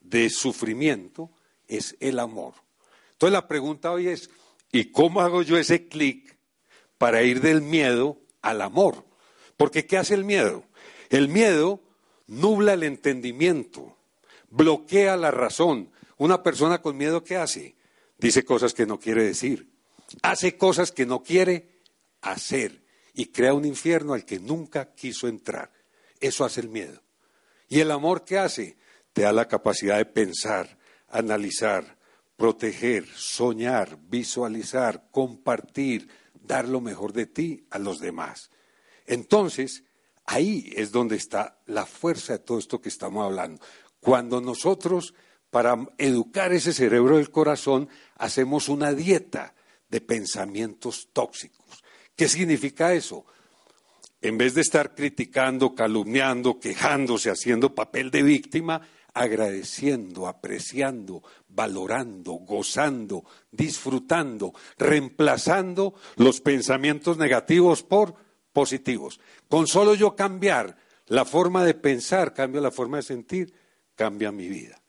de 0.00 0.30
sufrimiento 0.30 1.33
es 1.68 1.96
el 2.00 2.18
amor. 2.18 2.54
Entonces 3.12 3.32
la 3.32 3.48
pregunta 3.48 3.92
hoy 3.92 4.08
es, 4.08 4.30
¿y 4.72 4.90
cómo 4.90 5.20
hago 5.20 5.42
yo 5.42 5.56
ese 5.56 5.88
clic 5.88 6.36
para 6.98 7.22
ir 7.22 7.40
del 7.40 7.62
miedo 7.62 8.20
al 8.42 8.60
amor? 8.62 9.04
Porque 9.56 9.86
¿qué 9.86 9.96
hace 9.96 10.14
el 10.14 10.24
miedo? 10.24 10.64
El 11.10 11.28
miedo 11.28 11.80
nubla 12.26 12.74
el 12.74 12.82
entendimiento, 12.82 13.96
bloquea 14.50 15.16
la 15.16 15.30
razón. 15.30 15.90
Una 16.16 16.42
persona 16.42 16.80
con 16.82 16.96
miedo, 16.96 17.24
¿qué 17.24 17.36
hace? 17.36 17.76
Dice 18.18 18.44
cosas 18.44 18.74
que 18.74 18.86
no 18.86 18.98
quiere 18.98 19.24
decir, 19.24 19.70
hace 20.22 20.56
cosas 20.56 20.92
que 20.92 21.06
no 21.06 21.22
quiere 21.22 21.80
hacer 22.20 22.84
y 23.12 23.26
crea 23.26 23.54
un 23.54 23.64
infierno 23.64 24.14
al 24.14 24.24
que 24.24 24.40
nunca 24.40 24.94
quiso 24.94 25.28
entrar. 25.28 25.72
Eso 26.20 26.44
hace 26.44 26.60
el 26.60 26.68
miedo. 26.68 27.02
¿Y 27.68 27.80
el 27.80 27.90
amor 27.90 28.24
qué 28.24 28.38
hace? 28.38 28.76
Te 29.12 29.22
da 29.22 29.32
la 29.32 29.46
capacidad 29.46 29.96
de 29.96 30.06
pensar, 30.06 30.78
analizar, 31.14 31.96
proteger, 32.36 33.06
soñar, 33.06 33.98
visualizar, 34.08 35.08
compartir, 35.12 36.08
dar 36.34 36.68
lo 36.68 36.80
mejor 36.80 37.12
de 37.12 37.26
ti 37.26 37.66
a 37.70 37.78
los 37.78 38.00
demás. 38.00 38.50
Entonces, 39.06 39.84
ahí 40.26 40.72
es 40.74 40.90
donde 40.90 41.16
está 41.16 41.60
la 41.66 41.86
fuerza 41.86 42.34
de 42.34 42.38
todo 42.40 42.58
esto 42.58 42.80
que 42.80 42.88
estamos 42.88 43.24
hablando. 43.24 43.64
Cuando 44.00 44.40
nosotros, 44.40 45.14
para 45.50 45.76
educar 45.98 46.52
ese 46.52 46.72
cerebro 46.72 47.16
del 47.16 47.30
corazón, 47.30 47.88
hacemos 48.16 48.68
una 48.68 48.92
dieta 48.92 49.54
de 49.88 50.00
pensamientos 50.00 51.10
tóxicos. 51.12 51.84
¿Qué 52.16 52.28
significa 52.28 52.92
eso? 52.92 53.24
En 54.20 54.36
vez 54.36 54.54
de 54.54 54.62
estar 54.62 54.94
criticando, 54.96 55.74
calumniando, 55.76 56.58
quejándose, 56.58 57.30
haciendo 57.30 57.74
papel 57.74 58.10
de 58.10 58.22
víctima, 58.22 58.82
agradeciendo, 59.14 60.26
apreciando, 60.26 61.22
valorando, 61.48 62.32
gozando, 62.32 63.24
disfrutando, 63.50 64.52
reemplazando 64.76 65.94
los 66.16 66.40
pensamientos 66.40 67.16
negativos 67.16 67.82
por 67.82 68.16
positivos. 68.52 69.20
Con 69.48 69.66
solo 69.66 69.94
yo 69.94 70.16
cambiar 70.16 70.76
la 71.06 71.24
forma 71.24 71.64
de 71.64 71.74
pensar, 71.74 72.34
cambio 72.34 72.60
la 72.60 72.70
forma 72.70 72.98
de 72.98 73.04
sentir, 73.04 73.54
cambia 73.94 74.32
mi 74.32 74.48
vida. 74.48 74.82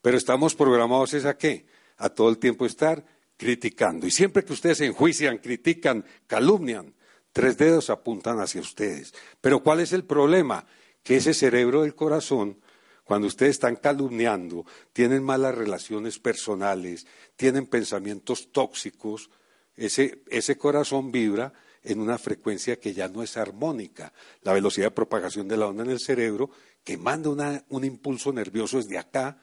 Pero 0.00 0.16
estamos 0.16 0.54
programados 0.54 1.14
es 1.14 1.24
a 1.24 1.36
qué? 1.36 1.66
A 1.96 2.08
todo 2.10 2.28
el 2.28 2.38
tiempo 2.38 2.66
estar 2.66 3.04
criticando. 3.36 4.06
Y 4.06 4.10
siempre 4.10 4.44
que 4.44 4.52
ustedes 4.52 4.80
enjuician, 4.80 5.38
critican, 5.38 6.04
calumnian, 6.26 6.94
tres 7.32 7.58
dedos 7.58 7.90
apuntan 7.90 8.38
hacia 8.38 8.60
ustedes. 8.60 9.12
Pero 9.40 9.62
¿cuál 9.62 9.80
es 9.80 9.92
el 9.92 10.04
problema? 10.04 10.66
Que 11.02 11.16
ese 11.16 11.34
cerebro 11.34 11.82
del 11.82 11.94
corazón, 11.94 12.60
cuando 13.06 13.28
ustedes 13.28 13.52
están 13.52 13.76
calumniando, 13.76 14.66
tienen 14.92 15.22
malas 15.22 15.54
relaciones 15.54 16.18
personales, 16.18 17.06
tienen 17.36 17.68
pensamientos 17.68 18.50
tóxicos, 18.50 19.30
ese, 19.76 20.24
ese 20.28 20.58
corazón 20.58 21.12
vibra 21.12 21.52
en 21.84 22.00
una 22.00 22.18
frecuencia 22.18 22.80
que 22.80 22.92
ya 22.92 23.06
no 23.06 23.22
es 23.22 23.36
armónica. 23.36 24.12
La 24.42 24.52
velocidad 24.52 24.86
de 24.86 24.90
propagación 24.90 25.46
de 25.46 25.56
la 25.56 25.68
onda 25.68 25.84
en 25.84 25.90
el 25.90 26.00
cerebro, 26.00 26.50
que 26.82 26.96
manda 26.96 27.64
un 27.68 27.84
impulso 27.84 28.32
nervioso 28.32 28.78
desde 28.78 28.98
acá, 28.98 29.40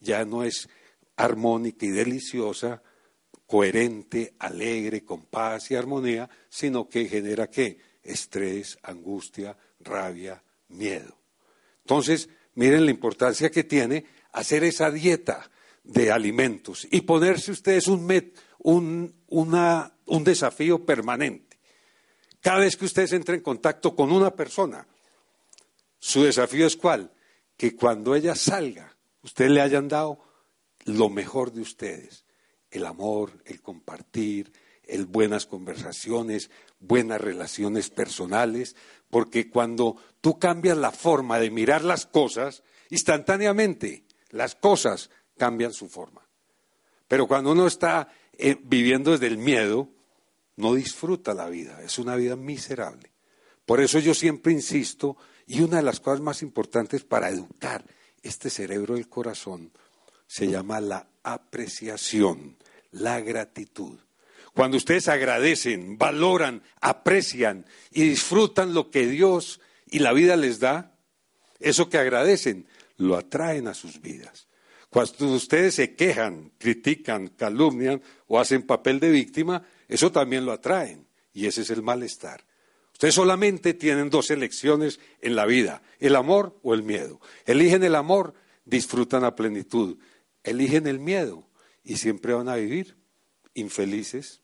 ya 0.00 0.24
no 0.24 0.42
es 0.42 0.68
armónica 1.14 1.86
y 1.86 1.90
deliciosa, 1.90 2.82
coherente, 3.46 4.34
alegre, 4.40 5.04
con 5.04 5.26
paz 5.26 5.70
y 5.70 5.76
armonía, 5.76 6.28
sino 6.48 6.88
que 6.88 7.08
genera 7.08 7.48
qué? 7.48 7.78
Estrés, 8.02 8.78
angustia, 8.82 9.56
rabia, 9.78 10.42
miedo. 10.70 11.16
Entonces, 11.84 12.28
miren 12.56 12.84
la 12.84 12.90
importancia 12.90 13.50
que 13.50 13.64
tiene 13.64 14.04
hacer 14.32 14.64
esa 14.64 14.90
dieta 14.90 15.50
de 15.84 16.10
alimentos 16.10 16.86
y 16.90 17.02
ponerse 17.02 17.52
ustedes 17.52 17.86
un, 17.86 19.14
un 19.28 20.24
desafío 20.24 20.84
permanente. 20.84 21.58
Cada 22.40 22.58
vez 22.58 22.76
que 22.76 22.84
ustedes 22.84 23.12
entren 23.12 23.38
en 23.38 23.44
contacto 23.44 23.94
con 23.94 24.12
una 24.12 24.34
persona, 24.34 24.86
su 25.98 26.24
desafío 26.24 26.66
es 26.66 26.76
cuál? 26.76 27.12
Que 27.56 27.74
cuando 27.74 28.14
ella 28.14 28.34
salga, 28.34 28.96
ustedes 29.22 29.50
le 29.50 29.60
hayan 29.60 29.88
dado 29.88 30.18
lo 30.84 31.08
mejor 31.08 31.52
de 31.52 31.62
ustedes 31.62 32.26
el 32.70 32.86
amor, 32.86 33.32
el 33.44 33.60
compartir, 33.62 34.52
el 34.86 35.06
buenas 35.06 35.46
conversaciones, 35.46 36.50
buenas 36.80 37.20
relaciones 37.20 37.90
personales, 37.90 38.76
porque 39.10 39.50
cuando 39.50 39.96
tú 40.20 40.38
cambias 40.38 40.76
la 40.76 40.90
forma 40.90 41.38
de 41.38 41.50
mirar 41.50 41.84
las 41.84 42.06
cosas, 42.06 42.62
instantáneamente 42.90 44.04
las 44.30 44.54
cosas 44.54 45.10
cambian 45.36 45.72
su 45.72 45.88
forma. 45.88 46.26
Pero 47.08 47.26
cuando 47.26 47.52
uno 47.52 47.66
está 47.66 48.08
eh, 48.32 48.56
viviendo 48.62 49.12
desde 49.12 49.26
el 49.28 49.38
miedo, 49.38 49.88
no 50.56 50.74
disfruta 50.74 51.34
la 51.34 51.48
vida, 51.48 51.82
es 51.82 51.98
una 51.98 52.16
vida 52.16 52.36
miserable. 52.36 53.12
Por 53.64 53.80
eso 53.80 53.98
yo 53.98 54.14
siempre 54.14 54.52
insisto, 54.52 55.16
y 55.46 55.60
una 55.60 55.76
de 55.76 55.82
las 55.82 56.00
cosas 56.00 56.20
más 56.20 56.42
importantes 56.42 57.04
para 57.04 57.28
educar 57.28 57.84
Este 58.22 58.50
cerebro 58.50 58.94
del 58.94 59.08
corazón 59.08 59.70
se 60.26 60.48
llama 60.48 60.80
la 60.80 61.08
apreciación, 61.22 62.56
la 62.90 63.20
gratitud. 63.20 64.00
Cuando 64.56 64.78
ustedes 64.78 65.08
agradecen, 65.08 65.98
valoran, 65.98 66.62
aprecian 66.80 67.66
y 67.90 68.08
disfrutan 68.08 68.72
lo 68.72 68.90
que 68.90 69.06
Dios 69.06 69.60
y 69.90 69.98
la 69.98 70.14
vida 70.14 70.34
les 70.34 70.60
da, 70.60 70.96
eso 71.60 71.90
que 71.90 71.98
agradecen 71.98 72.66
lo 72.96 73.18
atraen 73.18 73.68
a 73.68 73.74
sus 73.74 74.00
vidas. 74.00 74.48
Cuando 74.88 75.34
ustedes 75.34 75.74
se 75.74 75.94
quejan, 75.94 76.52
critican, 76.56 77.28
calumnian 77.28 78.00
o 78.28 78.40
hacen 78.40 78.62
papel 78.62 78.98
de 78.98 79.10
víctima, 79.10 79.62
eso 79.88 80.10
también 80.10 80.46
lo 80.46 80.52
atraen 80.52 81.06
y 81.34 81.44
ese 81.44 81.60
es 81.60 81.68
el 81.68 81.82
malestar. 81.82 82.46
Ustedes 82.94 83.14
solamente 83.14 83.74
tienen 83.74 84.08
dos 84.08 84.30
elecciones 84.30 85.00
en 85.20 85.36
la 85.36 85.44
vida, 85.44 85.82
el 85.98 86.16
amor 86.16 86.58
o 86.62 86.72
el 86.72 86.82
miedo. 86.82 87.20
Eligen 87.44 87.84
el 87.84 87.94
amor, 87.94 88.32
disfrutan 88.64 89.22
a 89.22 89.36
plenitud. 89.36 89.98
Eligen 90.44 90.86
el 90.86 90.98
miedo 90.98 91.46
y 91.84 91.98
siempre 91.98 92.32
van 92.32 92.48
a 92.48 92.56
vivir 92.56 92.96
infelices, 93.52 94.40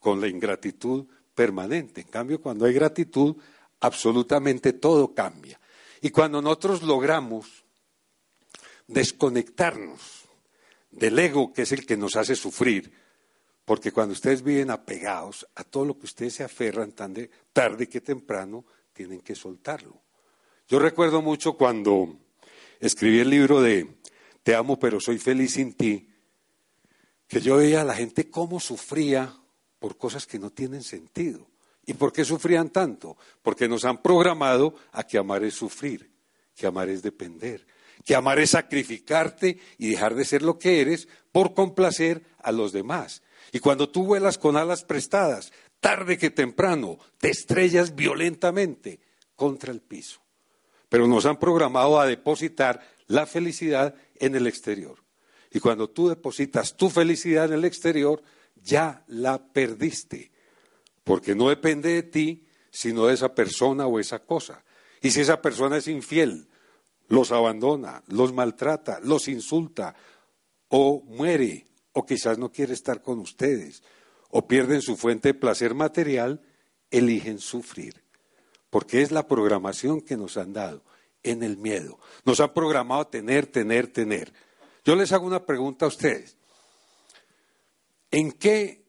con 0.00 0.20
la 0.20 0.28
ingratitud 0.28 1.06
permanente. 1.34 2.00
En 2.02 2.08
cambio, 2.08 2.40
cuando 2.40 2.64
hay 2.64 2.72
gratitud, 2.72 3.36
absolutamente 3.80 4.72
todo 4.72 5.14
cambia. 5.14 5.60
Y 6.00 6.10
cuando 6.10 6.42
nosotros 6.42 6.82
logramos 6.82 7.64
desconectarnos 8.86 10.24
del 10.90 11.18
ego, 11.18 11.52
que 11.52 11.62
es 11.62 11.72
el 11.72 11.86
que 11.86 11.96
nos 11.96 12.16
hace 12.16 12.36
sufrir, 12.36 12.92
porque 13.64 13.92
cuando 13.92 14.12
ustedes 14.12 14.42
viven 14.42 14.70
apegados 14.70 15.46
a 15.56 15.64
todo 15.64 15.84
lo 15.84 15.98
que 15.98 16.06
ustedes 16.06 16.34
se 16.34 16.44
aferran 16.44 16.92
tan 16.92 17.12
de, 17.12 17.30
tarde 17.52 17.88
que 17.88 18.00
temprano, 18.00 18.64
tienen 18.92 19.20
que 19.20 19.34
soltarlo. 19.34 20.00
Yo 20.68 20.78
recuerdo 20.78 21.20
mucho 21.20 21.54
cuando 21.54 22.16
escribí 22.80 23.18
el 23.18 23.30
libro 23.30 23.60
de 23.60 23.98
Te 24.42 24.54
amo 24.54 24.78
pero 24.78 25.00
soy 25.00 25.18
feliz 25.18 25.54
sin 25.54 25.74
ti, 25.74 26.08
que 27.26 27.40
yo 27.40 27.56
veía 27.56 27.80
a 27.80 27.84
la 27.84 27.94
gente 27.94 28.30
cómo 28.30 28.60
sufría 28.60 29.36
por 29.78 29.96
cosas 29.96 30.26
que 30.26 30.38
no 30.38 30.50
tienen 30.50 30.82
sentido. 30.82 31.46
¿Y 31.86 31.94
por 31.94 32.12
qué 32.12 32.24
sufrían 32.24 32.70
tanto? 32.70 33.16
Porque 33.42 33.68
nos 33.68 33.84
han 33.84 34.02
programado 34.02 34.74
a 34.92 35.04
que 35.04 35.18
amar 35.18 35.44
es 35.44 35.54
sufrir, 35.54 36.10
que 36.54 36.66
amar 36.66 36.88
es 36.88 37.02
depender, 37.02 37.66
que 38.04 38.14
amar 38.14 38.40
es 38.40 38.50
sacrificarte 38.50 39.58
y 39.78 39.90
dejar 39.90 40.14
de 40.14 40.24
ser 40.24 40.42
lo 40.42 40.58
que 40.58 40.80
eres 40.80 41.08
por 41.30 41.54
complacer 41.54 42.24
a 42.42 42.50
los 42.50 42.72
demás. 42.72 43.22
Y 43.52 43.60
cuando 43.60 43.88
tú 43.88 44.04
vuelas 44.04 44.38
con 44.38 44.56
alas 44.56 44.84
prestadas, 44.84 45.52
tarde 45.80 46.18
que 46.18 46.30
temprano, 46.30 46.98
te 47.18 47.30
estrellas 47.30 47.94
violentamente 47.94 49.00
contra 49.36 49.72
el 49.72 49.80
piso. 49.80 50.20
Pero 50.88 51.06
nos 51.06 51.26
han 51.26 51.38
programado 51.38 52.00
a 52.00 52.06
depositar 52.06 52.80
la 53.06 53.26
felicidad 53.26 53.94
en 54.16 54.34
el 54.34 54.46
exterior. 54.46 55.04
Y 55.52 55.60
cuando 55.60 55.88
tú 55.88 56.08
depositas 56.08 56.76
tu 56.76 56.90
felicidad 56.90 57.46
en 57.46 57.54
el 57.54 57.64
exterior, 57.64 58.22
ya 58.62 59.04
la 59.06 59.52
perdiste, 59.52 60.32
porque 61.04 61.34
no 61.34 61.48
depende 61.48 61.94
de 61.94 62.02
ti, 62.02 62.46
sino 62.70 63.06
de 63.06 63.14
esa 63.14 63.34
persona 63.34 63.86
o 63.86 64.00
esa 64.00 64.20
cosa. 64.20 64.64
Y 65.00 65.10
si 65.10 65.20
esa 65.20 65.40
persona 65.40 65.76
es 65.76 65.88
infiel, 65.88 66.48
los 67.08 67.32
abandona, 67.32 68.02
los 68.08 68.32
maltrata, 68.32 69.00
los 69.02 69.28
insulta, 69.28 69.94
o 70.68 71.02
muere, 71.06 71.66
o 71.92 72.04
quizás 72.04 72.38
no 72.38 72.50
quiere 72.50 72.72
estar 72.72 73.02
con 73.02 73.20
ustedes, 73.20 73.82
o 74.30 74.46
pierden 74.46 74.82
su 74.82 74.96
fuente 74.96 75.28
de 75.28 75.34
placer 75.34 75.74
material, 75.74 76.42
eligen 76.90 77.38
sufrir, 77.38 78.02
porque 78.70 79.02
es 79.02 79.12
la 79.12 79.26
programación 79.26 80.00
que 80.00 80.16
nos 80.16 80.36
han 80.36 80.52
dado 80.52 80.82
en 81.22 81.42
el 81.42 81.56
miedo. 81.56 81.98
Nos 82.24 82.40
han 82.40 82.52
programado 82.52 83.06
tener, 83.06 83.46
tener, 83.46 83.88
tener. 83.88 84.32
Yo 84.84 84.94
les 84.96 85.12
hago 85.12 85.26
una 85.26 85.44
pregunta 85.44 85.84
a 85.84 85.88
ustedes. 85.88 86.36
¿En 88.10 88.32
qué, 88.32 88.84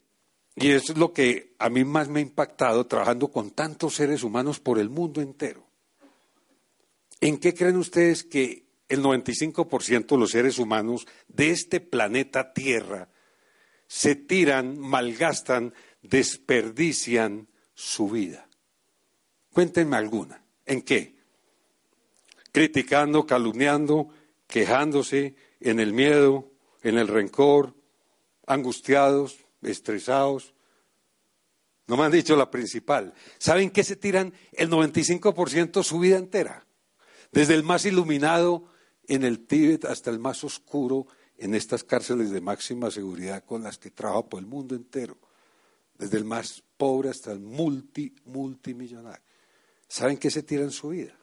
y 0.56 0.72
es 0.72 0.96
lo 0.98 1.14
que 1.14 1.56
a 1.60 1.70
mí 1.70 1.84
más 1.84 2.10
me 2.10 2.20
ha 2.20 2.24
impactado 2.24 2.86
trabajando 2.88 3.30
con 3.30 3.52
tantos 3.52 3.96
seres 3.96 4.24
humanos 4.24 4.60
por 4.60 4.80
el 4.80 4.90
mundo 4.90 5.22
entero, 5.22 5.68
¿en 7.22 7.38
qué 7.38 7.54
creen 7.54 7.78
ustedes 7.78 8.24
que 8.24 8.68
el 8.90 9.04
95% 9.04 10.08
de 10.08 10.18
los 10.18 10.32
seres 10.32 10.60
humanos 10.60 11.08
de 11.28 11.52
este 11.52 11.80
planeta 11.80 12.54
Tierra 12.54 13.10
se 13.88 14.16
tiran, 14.16 14.78
malgastan, 14.78 15.74
desperdician 16.02 17.48
su 17.74 18.10
vida? 18.10 18.48
Cuéntenme 19.52 19.98
alguna. 19.98 20.44
¿En 20.66 20.82
qué? 20.82 21.16
Criticando, 22.52 23.26
calumniando, 23.26 24.10
quejándose, 24.48 25.36
en 25.60 25.80
el 25.80 25.94
miedo, 25.94 26.52
en 26.84 26.98
el 26.98 27.08
rencor, 27.08 27.77
angustiados, 28.48 29.38
estresados. 29.62 30.54
No 31.86 31.96
me 31.98 32.06
han 32.06 32.12
dicho 32.12 32.36
la 32.36 32.50
principal. 32.50 33.14
¿Saben 33.38 33.70
qué 33.70 33.84
se 33.84 33.96
tiran 33.96 34.34
el 34.54 34.70
95% 34.70 35.84
su 35.84 36.00
vida 36.00 36.18
entera? 36.18 36.66
Desde 37.32 37.54
el 37.54 37.64
más 37.64 37.86
iluminado 37.86 38.66
en 39.08 39.24
el 39.24 39.46
Tíbet 39.46 39.86
hasta 39.86 40.10
el 40.10 40.20
más 40.20 40.44
oscuro 40.44 41.06
en 41.38 41.54
estas 41.54 41.84
cárceles 41.84 42.32
de 42.32 42.42
máxima 42.42 42.90
seguridad 42.90 43.44
con 43.46 43.64
las 43.64 43.78
que 43.78 43.92
trabajo 43.92 44.28
por 44.28 44.40
el 44.40 44.48
mundo 44.48 44.76
entero. 44.76 45.18
Desde 45.98 46.18
el 46.18 46.26
más 46.26 46.64
pobre 46.78 47.10
hasta 47.10 47.32
el 47.32 47.40
multi, 47.40 48.14
multimillonario. 48.26 49.24
¿Saben 49.88 50.18
qué 50.18 50.30
se 50.30 50.44
tiran 50.44 50.72
su 50.72 50.90
vida? 50.90 51.16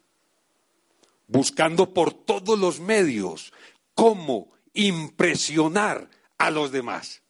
Buscando 1.26 1.92
por 1.92 2.12
todos 2.12 2.58
los 2.58 2.80
medios 2.80 3.52
cómo 3.94 4.50
impresionar 4.72 6.08
a 6.38 6.50
los 6.50 6.72
demás. 6.72 7.22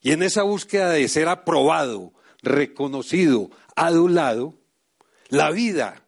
Y 0.00 0.12
en 0.12 0.22
esa 0.22 0.42
búsqueda 0.42 0.90
de 0.90 1.08
ser 1.08 1.28
aprobado, 1.28 2.12
reconocido, 2.42 3.50
adulado, 3.74 4.54
la 5.28 5.50
vida, 5.50 6.04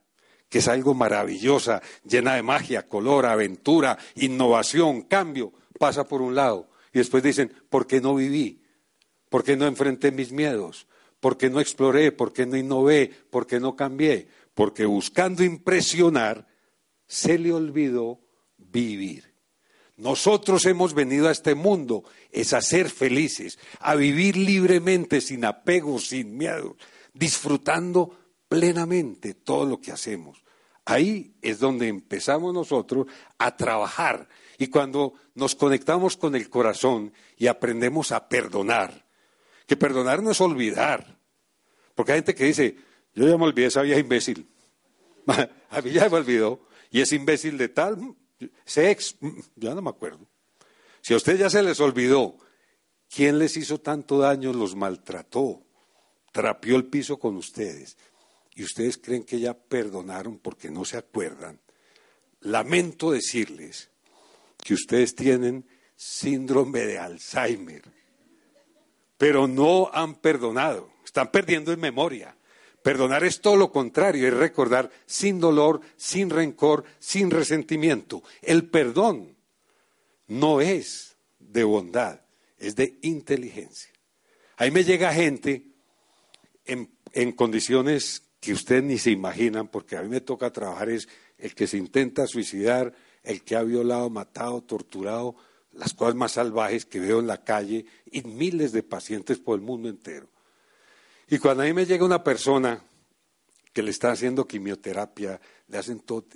que 0.49 0.59
es 0.59 0.69
algo 0.69 0.95
maravillosa, 0.95 1.83
llena 2.05 2.35
de 2.35 2.43
magia, 2.43 2.89
color, 2.89 3.27
aventura, 3.27 3.99
innovación, 4.17 5.03
cambio, 5.03 5.53
pasa 5.79 6.07
por 6.07 6.23
un 6.23 6.35
lado. 6.35 6.71
Y 6.93 6.99
después 6.99 7.23
dicen, 7.23 7.53
¿por 7.69 7.87
qué 7.87 8.01
no 8.01 8.15
viví? 8.15 8.63
¿Por 9.29 9.45
qué 9.45 9.57
no 9.57 9.67
enfrenté 9.67 10.11
mis 10.11 10.33
miedos? 10.33 10.89
¿Por 11.21 11.37
qué 11.37 11.51
no 11.51 11.61
exploré? 11.61 12.13
¿Por 12.13 12.33
qué 12.33 12.47
no 12.47 12.57
innové? 12.57 13.13
¿Por 13.31 13.47
qué 13.47 13.61
no 13.61 13.77
cambié? 13.77 14.29
Porque 14.55 14.87
buscando 14.87 15.45
impresionar, 15.45 16.49
se 17.07 17.39
le 17.39 17.53
olvidó 17.53 18.21
vivir. 18.57 19.30
Nosotros 20.01 20.65
hemos 20.65 20.95
venido 20.95 21.29
a 21.29 21.33
este 21.33 21.55
mundo 21.55 22.05
es 22.33 22.55
a 22.55 22.63
ser 22.63 22.89
felices, 22.89 23.59
a 23.81 23.95
vivir 23.95 24.35
libremente, 24.35 25.21
sin 25.21 25.45
apegos, 25.45 26.09
sin 26.09 26.39
miedo, 26.39 26.79
disfrutando 27.13 28.19
plenamente 28.49 29.35
todo 29.35 29.67
lo 29.67 29.79
que 29.79 29.93
hacemos. 29.93 30.43
Ahí 30.87 31.35
es 31.43 31.59
donde 31.59 31.89
empezamos 31.89 32.55
nosotros 32.55 33.09
a 33.37 33.55
trabajar 33.59 34.27
y 34.57 34.69
cuando 34.69 35.13
nos 35.35 35.55
conectamos 35.55 36.17
con 36.17 36.35
el 36.35 36.49
corazón 36.49 37.13
y 37.37 37.49
aprendemos 37.49 38.11
a 38.11 38.27
perdonar, 38.27 39.07
que 39.67 39.77
perdonar 39.77 40.23
no 40.23 40.31
es 40.31 40.41
olvidar, 40.41 41.19
porque 41.95 42.13
hay 42.13 42.19
gente 42.21 42.35
que 42.35 42.47
dice, 42.47 42.77
yo 43.15 43.29
ya 43.29 43.37
me 43.37 43.45
olvidé 43.45 43.67
esa 43.67 43.83
vieja 43.83 44.01
imbécil, 44.01 44.49
a 45.27 45.83
mí 45.83 45.91
ya 45.91 46.09
me 46.09 46.17
olvidó, 46.17 46.67
y 46.91 47.03
es 47.03 47.13
imbécil 47.13 47.59
de 47.59 47.69
tal, 47.69 48.17
Sex, 48.65 49.17
ya 49.57 49.75
no 49.75 49.83
me 49.83 49.91
acuerdo. 49.91 50.27
Si 51.01 51.15
a 51.15 51.17
usted 51.17 51.39
ya 51.39 51.51
se 51.51 51.63
les 51.63 51.81
olvidó, 51.81 52.37
¿quién 53.09 53.39
les 53.39 53.57
hizo 53.57 53.79
tanto 53.79 54.19
daño? 54.19 54.53
Los 54.53 54.75
maltrató, 54.75 55.63
trapió 56.33 56.77
el 56.77 56.87
piso 56.87 57.19
con 57.19 57.37
ustedes. 57.37 57.97
Y 58.55 58.65
ustedes 58.65 58.99
creen 58.99 59.25
que 59.25 59.41
ya 59.41 59.55
perdonaron 59.55 60.39
porque 60.39 60.71
no 60.71 60.85
se 60.85 60.97
acuerdan. 60.97 61.61
Lamento 62.41 63.13
decirles 63.13 63.91
que 64.63 64.75
ustedes 64.75 65.15
tienen 65.15 65.67
síndrome 65.97 66.81
de 66.81 66.99
Alzheimer, 66.99 67.83
pero 69.19 69.47
no 69.47 69.91
han 69.93 70.15
perdonado, 70.15 70.91
están 71.05 71.31
perdiendo 71.31 71.73
en 71.73 71.81
memoria. 71.81 72.37
Perdonar 72.83 73.25
es 73.25 73.41
todo 73.41 73.57
lo 73.57 73.71
contrario, 73.71 74.27
es 74.27 74.35
recordar 74.35 74.91
sin 75.07 75.39
dolor, 75.39 75.81
sin 75.97 76.31
rencor, 76.31 76.85
sin 76.99 77.31
resentimiento. 77.31 78.23
El 78.41 78.69
perdón 78.69 79.37
no 80.29 80.61
es 80.61 81.17
de 81.39 81.65
bondad, 81.65 82.21
es 82.59 82.77
de 82.77 82.99
inteligencia. 83.03 83.91
Ahí 84.57 84.71
me 84.71 84.85
llega 84.85 85.13
gente 85.13 85.67
en, 86.65 86.91
en 87.13 87.33
condiciones 87.33 88.23
que 88.41 88.53
ustedes 88.55 88.83
ni 88.83 88.99
se 88.99 89.11
imaginan, 89.11 89.69
porque 89.69 89.97
a 89.97 90.03
mí 90.03 90.09
me 90.09 90.21
toca 90.21 90.53
trabajar 90.53 90.89
es 90.89 91.09
el 91.39 91.55
que 91.55 91.67
se 91.67 91.77
intenta 91.77 92.27
suicidar, 92.27 92.95
el 93.23 93.43
que 93.43 93.57
ha 93.57 93.63
violado, 93.63 94.09
matado, 94.09 94.63
torturado, 94.63 95.37
las 95.73 95.95
cosas 95.95 96.15
más 96.15 96.33
salvajes 96.33 96.87
que 96.87 97.01
veo 97.01 97.21
en 97.21 97.27
la 97.27 97.45
calle 97.45 97.85
y 98.11 98.23
miles 98.23 98.73
de 98.73 98.83
pacientes 98.83 99.39
por 99.39 99.59
el 99.59 99.65
mundo 99.65 99.89
entero. 99.89 100.29
Y 101.33 101.39
cuando 101.39 101.63
a 101.63 101.67
mí 101.67 101.73
me 101.73 101.87
llega 101.87 102.05
una 102.05 102.25
persona 102.25 102.83
que 103.73 103.85
le 103.85 103.93
está 103.93 104.11
haciendo 104.11 104.49
quimioterapia, 104.49 105.41
le 105.69 105.79
hacen 105.79 106.01
todo 106.01 106.27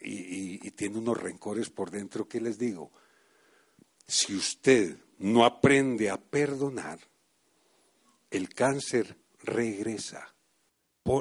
y, 0.00 0.58
tiene 0.72 0.98
unos 0.98 1.16
rencores 1.16 1.70
por 1.70 1.92
dentro, 1.92 2.28
¿qué 2.28 2.40
les 2.40 2.58
digo? 2.58 2.90
Si 4.04 4.34
usted 4.34 4.96
no 5.18 5.44
aprende 5.44 6.10
a 6.10 6.20
perdonar, 6.20 6.98
el 8.32 8.48
cáncer 8.48 9.16
regresa. 9.44 10.34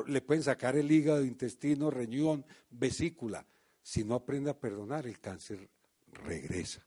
le 0.08 0.22
pueden 0.22 0.44
sacar 0.44 0.76
el 0.76 0.92
hígado, 0.92 1.24
intestino, 1.24 1.92
riñón, 1.92 2.44
vesícula. 2.72 3.46
Si 3.84 4.04
no 4.04 4.16
aprende 4.16 4.50
a 4.50 4.60
perdonar, 4.60 5.06
el 5.06 5.20
cáncer 5.20 5.70
regresa. 6.12 6.84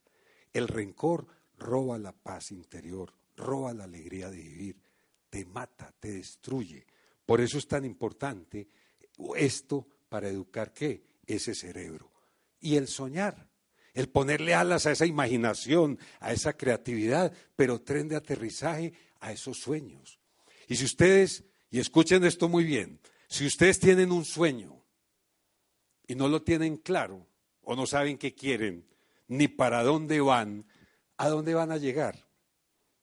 El 0.52 0.66
rencor 0.66 1.28
roba 1.58 1.96
la 1.96 2.12
paz 2.12 2.50
interior, 2.50 3.12
roba 3.36 3.72
la 3.72 3.84
alegría 3.84 4.30
de 4.30 4.38
vivir, 4.38 4.83
te 5.34 5.44
mata, 5.46 5.92
te 5.98 6.12
destruye. 6.12 6.86
Por 7.26 7.40
eso 7.40 7.58
es 7.58 7.66
tan 7.66 7.84
importante 7.84 8.68
esto 9.34 9.84
para 10.08 10.28
educar 10.28 10.72
qué? 10.72 11.02
Ese 11.26 11.56
cerebro. 11.56 12.12
Y 12.60 12.76
el 12.76 12.86
soñar, 12.86 13.50
el 13.94 14.08
ponerle 14.08 14.54
alas 14.54 14.86
a 14.86 14.92
esa 14.92 15.06
imaginación, 15.06 15.98
a 16.20 16.32
esa 16.32 16.56
creatividad, 16.56 17.32
pero 17.56 17.80
tren 17.80 18.06
de 18.06 18.14
aterrizaje 18.14 18.92
a 19.18 19.32
esos 19.32 19.58
sueños. 19.58 20.20
Y 20.68 20.76
si 20.76 20.84
ustedes, 20.84 21.42
y 21.68 21.80
escuchen 21.80 22.22
esto 22.22 22.48
muy 22.48 22.62
bien, 22.62 23.00
si 23.26 23.44
ustedes 23.44 23.80
tienen 23.80 24.12
un 24.12 24.24
sueño 24.24 24.84
y 26.06 26.14
no 26.14 26.28
lo 26.28 26.42
tienen 26.42 26.76
claro, 26.76 27.26
o 27.62 27.74
no 27.74 27.88
saben 27.88 28.18
qué 28.18 28.36
quieren, 28.36 28.86
ni 29.26 29.48
para 29.48 29.82
dónde 29.82 30.20
van, 30.20 30.64
¿a 31.16 31.28
dónde 31.28 31.54
van 31.54 31.72
a 31.72 31.76
llegar? 31.76 32.28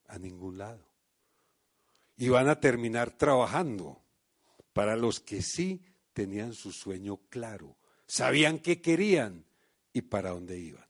A 0.08 0.17
ningún 0.17 0.58
lado. 0.58 0.90
Y 2.22 2.30
van 2.30 2.50
a 2.50 2.60
terminar 2.60 3.10
trabajando 3.18 4.00
para 4.74 4.96
los 4.96 5.20
que 5.20 5.42
sí 5.42 5.84
tenían 6.14 6.54
su 6.54 6.72
sueño 6.72 7.18
claro, 7.30 7.80
sabían 8.06 8.60
qué 8.60 8.80
querían 8.80 9.44
y 9.92 10.04
para 10.04 10.30
dónde 10.30 10.60
iban. 10.60 10.86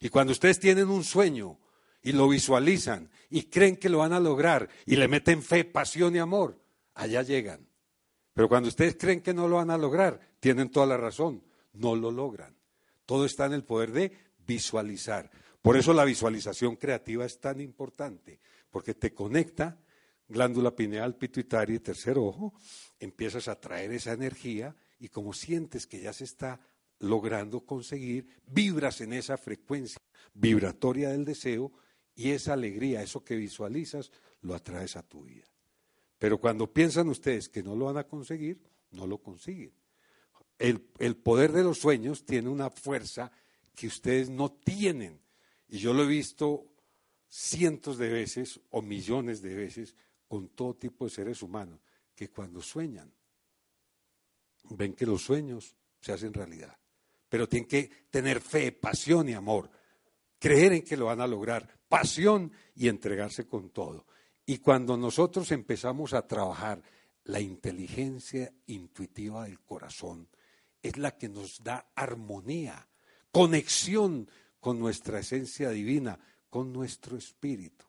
Y 0.00 0.10
cuando 0.10 0.34
ustedes 0.34 0.60
tienen 0.60 0.90
un 0.90 1.02
sueño 1.02 1.58
y 2.02 2.12
lo 2.12 2.28
visualizan 2.28 3.08
y 3.30 3.44
creen 3.44 3.78
que 3.78 3.88
lo 3.88 4.00
van 4.00 4.12
a 4.12 4.20
lograr 4.20 4.68
y 4.84 4.96
le 4.96 5.08
meten 5.08 5.42
fe, 5.42 5.64
pasión 5.64 6.14
y 6.14 6.18
amor, 6.18 6.60
allá 6.92 7.22
llegan. 7.22 7.66
Pero 8.34 8.46
cuando 8.46 8.68
ustedes 8.68 8.96
creen 9.00 9.22
que 9.22 9.32
no 9.32 9.48
lo 9.48 9.56
van 9.56 9.70
a 9.70 9.78
lograr, 9.78 10.20
tienen 10.40 10.70
toda 10.70 10.84
la 10.84 10.98
razón, 10.98 11.42
no 11.72 11.96
lo 11.96 12.10
logran. 12.10 12.54
Todo 13.06 13.24
está 13.24 13.46
en 13.46 13.54
el 13.54 13.64
poder 13.64 13.92
de 13.92 14.12
visualizar. 14.46 15.30
Por 15.62 15.78
eso 15.78 15.94
la 15.94 16.04
visualización 16.04 16.76
creativa 16.76 17.24
es 17.24 17.40
tan 17.40 17.62
importante, 17.62 18.40
porque 18.70 18.92
te 18.92 19.14
conecta 19.14 19.78
glándula 20.28 20.74
pineal, 20.74 21.16
pituitaria 21.16 21.76
y 21.76 21.80
tercer 21.80 22.18
ojo, 22.18 22.54
empiezas 22.98 23.48
a 23.48 23.60
traer 23.60 23.92
esa 23.92 24.12
energía 24.12 24.74
y 24.98 25.08
como 25.08 25.32
sientes 25.32 25.86
que 25.86 26.00
ya 26.00 26.12
se 26.12 26.24
está 26.24 26.60
logrando 27.00 27.60
conseguir, 27.66 28.28
vibras 28.46 29.00
en 29.00 29.12
esa 29.12 29.36
frecuencia 29.36 29.98
vibratoria 30.32 31.10
del 31.10 31.24
deseo 31.24 31.72
y 32.14 32.30
esa 32.30 32.52
alegría, 32.52 33.02
eso 33.02 33.24
que 33.24 33.36
visualizas, 33.36 34.10
lo 34.40 34.54
atraes 34.54 34.96
a 34.96 35.02
tu 35.02 35.24
vida. 35.24 35.44
Pero 36.18 36.38
cuando 36.38 36.72
piensan 36.72 37.08
ustedes 37.08 37.48
que 37.48 37.62
no 37.62 37.74
lo 37.74 37.86
van 37.86 37.98
a 37.98 38.06
conseguir, 38.06 38.62
no 38.92 39.06
lo 39.06 39.18
consiguen. 39.18 39.72
El, 40.58 40.86
el 40.98 41.16
poder 41.16 41.52
de 41.52 41.64
los 41.64 41.78
sueños 41.78 42.24
tiene 42.24 42.48
una 42.48 42.70
fuerza 42.70 43.32
que 43.74 43.88
ustedes 43.88 44.30
no 44.30 44.52
tienen. 44.52 45.20
Y 45.68 45.78
yo 45.78 45.92
lo 45.92 46.04
he 46.04 46.06
visto 46.06 46.66
cientos 47.28 47.98
de 47.98 48.08
veces 48.08 48.60
o 48.70 48.80
millones 48.80 49.42
de 49.42 49.54
veces 49.54 49.96
con 50.28 50.48
todo 50.48 50.74
tipo 50.74 51.04
de 51.04 51.10
seres 51.10 51.42
humanos, 51.42 51.80
que 52.14 52.30
cuando 52.30 52.62
sueñan, 52.62 53.12
ven 54.70 54.94
que 54.94 55.06
los 55.06 55.22
sueños 55.22 55.76
se 56.00 56.12
hacen 56.12 56.32
realidad. 56.32 56.76
Pero 57.28 57.48
tienen 57.48 57.68
que 57.68 57.90
tener 58.10 58.40
fe, 58.40 58.72
pasión 58.72 59.28
y 59.28 59.32
amor, 59.32 59.70
creer 60.38 60.72
en 60.72 60.82
que 60.82 60.96
lo 60.96 61.06
van 61.06 61.20
a 61.20 61.26
lograr, 61.26 61.80
pasión 61.88 62.52
y 62.74 62.88
entregarse 62.88 63.46
con 63.46 63.70
todo. 63.70 64.06
Y 64.46 64.58
cuando 64.58 64.96
nosotros 64.96 65.50
empezamos 65.52 66.12
a 66.12 66.26
trabajar 66.26 66.82
la 67.24 67.40
inteligencia 67.40 68.52
intuitiva 68.66 69.44
del 69.44 69.60
corazón, 69.60 70.28
es 70.82 70.98
la 70.98 71.16
que 71.16 71.30
nos 71.30 71.62
da 71.64 71.90
armonía, 71.94 72.86
conexión 73.32 74.28
con 74.60 74.78
nuestra 74.78 75.20
esencia 75.20 75.70
divina, 75.70 76.18
con 76.50 76.72
nuestro 76.72 77.16
espíritu. 77.16 77.86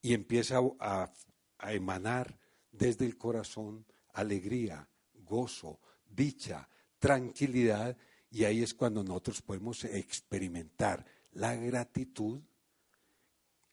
Y 0.00 0.14
empieza 0.14 0.60
a, 0.78 1.12
a 1.58 1.72
emanar 1.72 2.38
desde 2.72 3.06
el 3.06 3.16
corazón 3.16 3.86
alegría, 4.12 4.88
gozo, 5.14 5.80
dicha, 6.08 6.68
tranquilidad, 6.98 7.96
y 8.30 8.44
ahí 8.44 8.62
es 8.62 8.74
cuando 8.74 9.02
nosotros 9.04 9.42
podemos 9.42 9.84
experimentar 9.84 11.04
la 11.32 11.54
gratitud, 11.54 12.40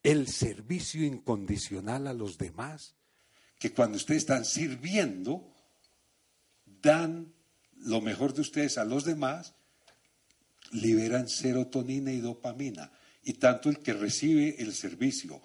el 0.04 0.28
servicio 0.28 1.06
incondicional 1.06 2.08
a 2.08 2.14
los 2.14 2.38
demás, 2.38 2.96
que 3.58 3.72
cuando 3.72 3.98
ustedes 3.98 4.24
están 4.24 4.46
sirviendo, 4.46 5.54
dan 6.66 7.34
lo 7.78 8.02
mejor 8.02 8.34
de 8.34 8.42
ustedes 8.42 8.78
a 8.78 8.86
los 8.86 9.06
demás, 9.06 9.56
liberan 10.72 11.30
serotonina 11.30 12.12
y 12.12 12.20
dopamina. 12.20 12.92
Y 13.24 13.34
tanto 13.34 13.70
el 13.70 13.80
que 13.80 13.94
recibe 13.94 14.62
el 14.62 14.74
servicio 14.74 15.42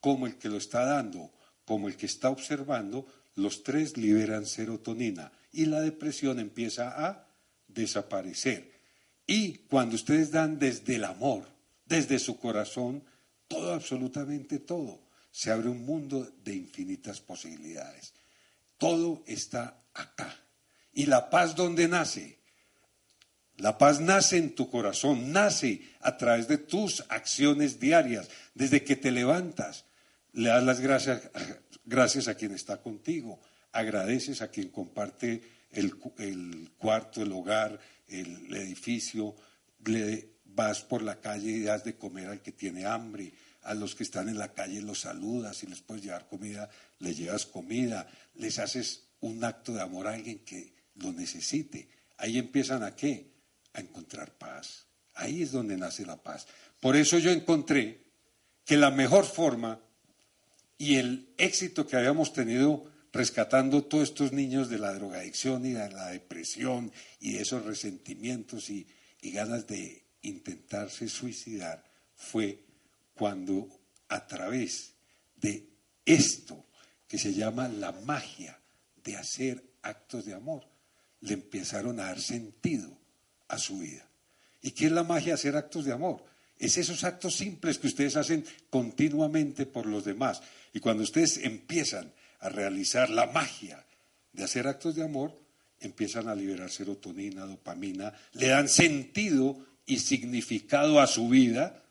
como 0.00 0.26
el 0.26 0.36
que 0.36 0.48
lo 0.48 0.56
está 0.56 0.84
dando 0.84 1.30
como 1.70 1.86
el 1.86 1.96
que 1.96 2.06
está 2.06 2.30
observando, 2.30 3.06
los 3.36 3.62
tres 3.62 3.96
liberan 3.96 4.44
serotonina 4.44 5.30
y 5.52 5.66
la 5.66 5.80
depresión 5.80 6.40
empieza 6.40 7.06
a 7.06 7.28
desaparecer. 7.68 8.72
Y 9.24 9.58
cuando 9.68 9.94
ustedes 9.94 10.32
dan 10.32 10.58
desde 10.58 10.96
el 10.96 11.04
amor, 11.04 11.46
desde 11.84 12.18
su 12.18 12.40
corazón, 12.40 13.04
todo, 13.46 13.72
absolutamente 13.72 14.58
todo, 14.58 15.00
se 15.30 15.52
abre 15.52 15.68
un 15.68 15.86
mundo 15.86 16.28
de 16.42 16.56
infinitas 16.56 17.20
posibilidades. 17.20 18.14
Todo 18.76 19.22
está 19.28 19.80
acá. 19.94 20.34
¿Y 20.92 21.06
la 21.06 21.30
paz 21.30 21.54
dónde 21.54 21.86
nace? 21.86 22.40
La 23.58 23.78
paz 23.78 24.00
nace 24.00 24.38
en 24.38 24.56
tu 24.56 24.68
corazón, 24.68 25.30
nace 25.30 25.82
a 26.00 26.16
través 26.16 26.48
de 26.48 26.58
tus 26.58 27.04
acciones 27.10 27.78
diarias, 27.78 28.28
desde 28.54 28.82
que 28.82 28.96
te 28.96 29.12
levantas, 29.12 29.84
le 30.32 30.48
das 30.48 30.64
las 30.64 30.80
gracias, 30.80 31.30
gracias 31.84 32.28
a 32.28 32.34
quien 32.34 32.52
está 32.52 32.80
contigo, 32.80 33.40
agradeces 33.72 34.42
a 34.42 34.48
quien 34.48 34.68
comparte 34.68 35.42
el, 35.72 35.96
cuarto, 36.76 37.22
el 37.22 37.32
hogar, 37.32 37.78
el, 38.08 38.54
edificio, 38.54 39.34
le 39.84 40.34
vas 40.44 40.82
por 40.82 41.02
la 41.02 41.20
calle 41.20 41.50
y 41.50 41.62
das 41.62 41.84
de 41.84 41.96
comer 41.96 42.28
al 42.28 42.42
que 42.42 42.52
tiene 42.52 42.86
hambre, 42.86 43.32
a 43.62 43.74
los 43.74 43.94
que 43.94 44.02
están 44.02 44.28
en 44.28 44.38
la 44.38 44.52
calle 44.52 44.80
los 44.80 45.00
saludas, 45.00 45.62
y 45.62 45.66
les 45.66 45.80
puedes 45.80 46.02
llevar 46.02 46.26
comida, 46.28 46.68
le 46.98 47.14
llevas 47.14 47.46
comida, 47.46 48.08
les 48.34 48.58
haces 48.58 49.04
un 49.20 49.44
acto 49.44 49.72
de 49.72 49.82
amor 49.82 50.06
a 50.06 50.14
alguien 50.14 50.44
que 50.44 50.74
lo 50.94 51.12
necesite. 51.12 51.88
Ahí 52.16 52.38
empiezan 52.38 52.82
a 52.82 52.96
qué? 52.96 53.32
A 53.74 53.80
encontrar 53.80 54.32
paz. 54.32 54.86
Ahí 55.14 55.42
es 55.42 55.52
donde 55.52 55.76
nace 55.76 56.06
la 56.06 56.16
paz. 56.16 56.46
Por 56.80 56.96
eso 56.96 57.18
yo 57.18 57.30
encontré 57.30 58.04
que 58.64 58.76
la 58.76 58.90
mejor 58.90 59.26
forma 59.26 59.80
y 60.80 60.96
el 60.96 61.28
éxito 61.36 61.86
que 61.86 61.96
habíamos 61.96 62.32
tenido 62.32 62.90
rescatando 63.12 63.84
todos 63.84 64.04
estos 64.08 64.32
niños 64.32 64.70
de 64.70 64.78
la 64.78 64.94
drogadicción 64.94 65.66
y 65.66 65.72
de 65.72 65.90
la 65.90 66.06
depresión 66.06 66.90
y 67.20 67.34
de 67.34 67.42
esos 67.42 67.66
resentimientos 67.66 68.70
y, 68.70 68.86
y 69.20 69.30
ganas 69.30 69.66
de 69.66 70.06
intentarse 70.22 71.06
suicidar 71.10 71.84
fue 72.16 72.64
cuando 73.14 73.68
a 74.08 74.26
través 74.26 74.94
de 75.36 75.68
esto 76.06 76.64
que 77.06 77.18
se 77.18 77.34
llama 77.34 77.68
la 77.68 77.92
magia 77.92 78.58
de 79.04 79.16
hacer 79.18 79.62
actos 79.82 80.24
de 80.24 80.32
amor, 80.32 80.66
le 81.20 81.34
empezaron 81.34 82.00
a 82.00 82.04
dar 82.04 82.22
sentido 82.22 82.96
a 83.48 83.58
su 83.58 83.80
vida. 83.80 84.08
¿Y 84.62 84.70
qué 84.70 84.86
es 84.86 84.92
la 84.92 85.04
magia 85.04 85.26
de 85.26 85.40
hacer 85.40 85.56
actos 85.56 85.84
de 85.84 85.92
amor? 85.92 86.24
Es 86.58 86.78
esos 86.78 87.04
actos 87.04 87.36
simples 87.36 87.78
que 87.78 87.86
ustedes 87.86 88.16
hacen 88.16 88.44
continuamente 88.70 89.66
por 89.66 89.84
los 89.84 90.04
demás. 90.04 90.42
Y 90.72 90.80
cuando 90.80 91.02
ustedes 91.02 91.38
empiezan 91.38 92.12
a 92.40 92.48
realizar 92.48 93.10
la 93.10 93.26
magia 93.26 93.84
de 94.32 94.44
hacer 94.44 94.66
actos 94.66 94.94
de 94.94 95.04
amor, 95.04 95.34
empiezan 95.78 96.28
a 96.28 96.34
liberar 96.34 96.70
serotonina, 96.70 97.46
dopamina, 97.46 98.12
le 98.32 98.48
dan 98.48 98.68
sentido 98.68 99.64
y 99.86 99.98
significado 99.98 101.00
a 101.00 101.06
su 101.06 101.28
vida. 101.28 101.84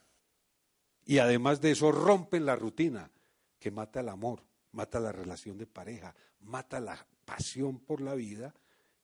Y 1.05 1.17
además 1.17 1.59
de 1.59 1.71
eso 1.71 1.91
rompen 1.91 2.45
la 2.45 2.55
rutina 2.55 3.11
que 3.59 3.71
mata 3.71 3.99
el 3.99 4.09
amor, 4.09 4.43
mata 4.71 4.99
la 4.99 5.11
relación 5.11 5.57
de 5.57 5.67
pareja, 5.67 6.15
mata 6.39 6.79
la 6.79 7.05
pasión 7.25 7.79
por 7.79 8.01
la 8.01 8.15
vida 8.15 8.53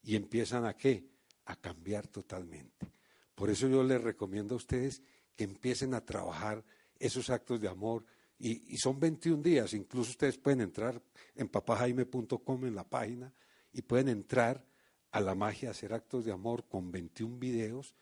y 0.02 0.16
empiezan 0.16 0.64
a 0.64 0.76
qué? 0.76 1.10
A 1.44 1.56
cambiar 1.56 2.06
totalmente. 2.06 2.92
Por 3.34 3.50
eso 3.50 3.68
yo 3.68 3.82
les 3.82 4.00
recomiendo 4.00 4.54
a 4.54 4.56
ustedes 4.56 5.02
que 5.36 5.44
empiecen 5.44 5.94
a 5.94 6.04
trabajar 6.04 6.64
esos 6.98 7.28
actos 7.28 7.60
de 7.60 7.68
amor. 7.68 8.04
Y, 8.38 8.76
son 8.76 9.00
21 9.00 9.42
días, 9.42 9.72
incluso 9.72 10.10
ustedes 10.10 10.36
pueden 10.36 10.60
entrar 10.60 11.00
en 11.34 11.48
papajaime.com 11.48 12.66
en 12.66 12.74
la 12.74 12.84
página 12.84 13.32
y 13.72 13.82
pueden 13.82 14.08
entrar 14.08 14.64
a 15.10 15.20
la 15.20 15.34
magia, 15.34 15.70
hacer 15.70 15.94
actos 15.94 16.24
de 16.24 16.32
amor 16.32 16.64
con 16.68 16.92
21 16.92 17.38
videos. 17.38 17.94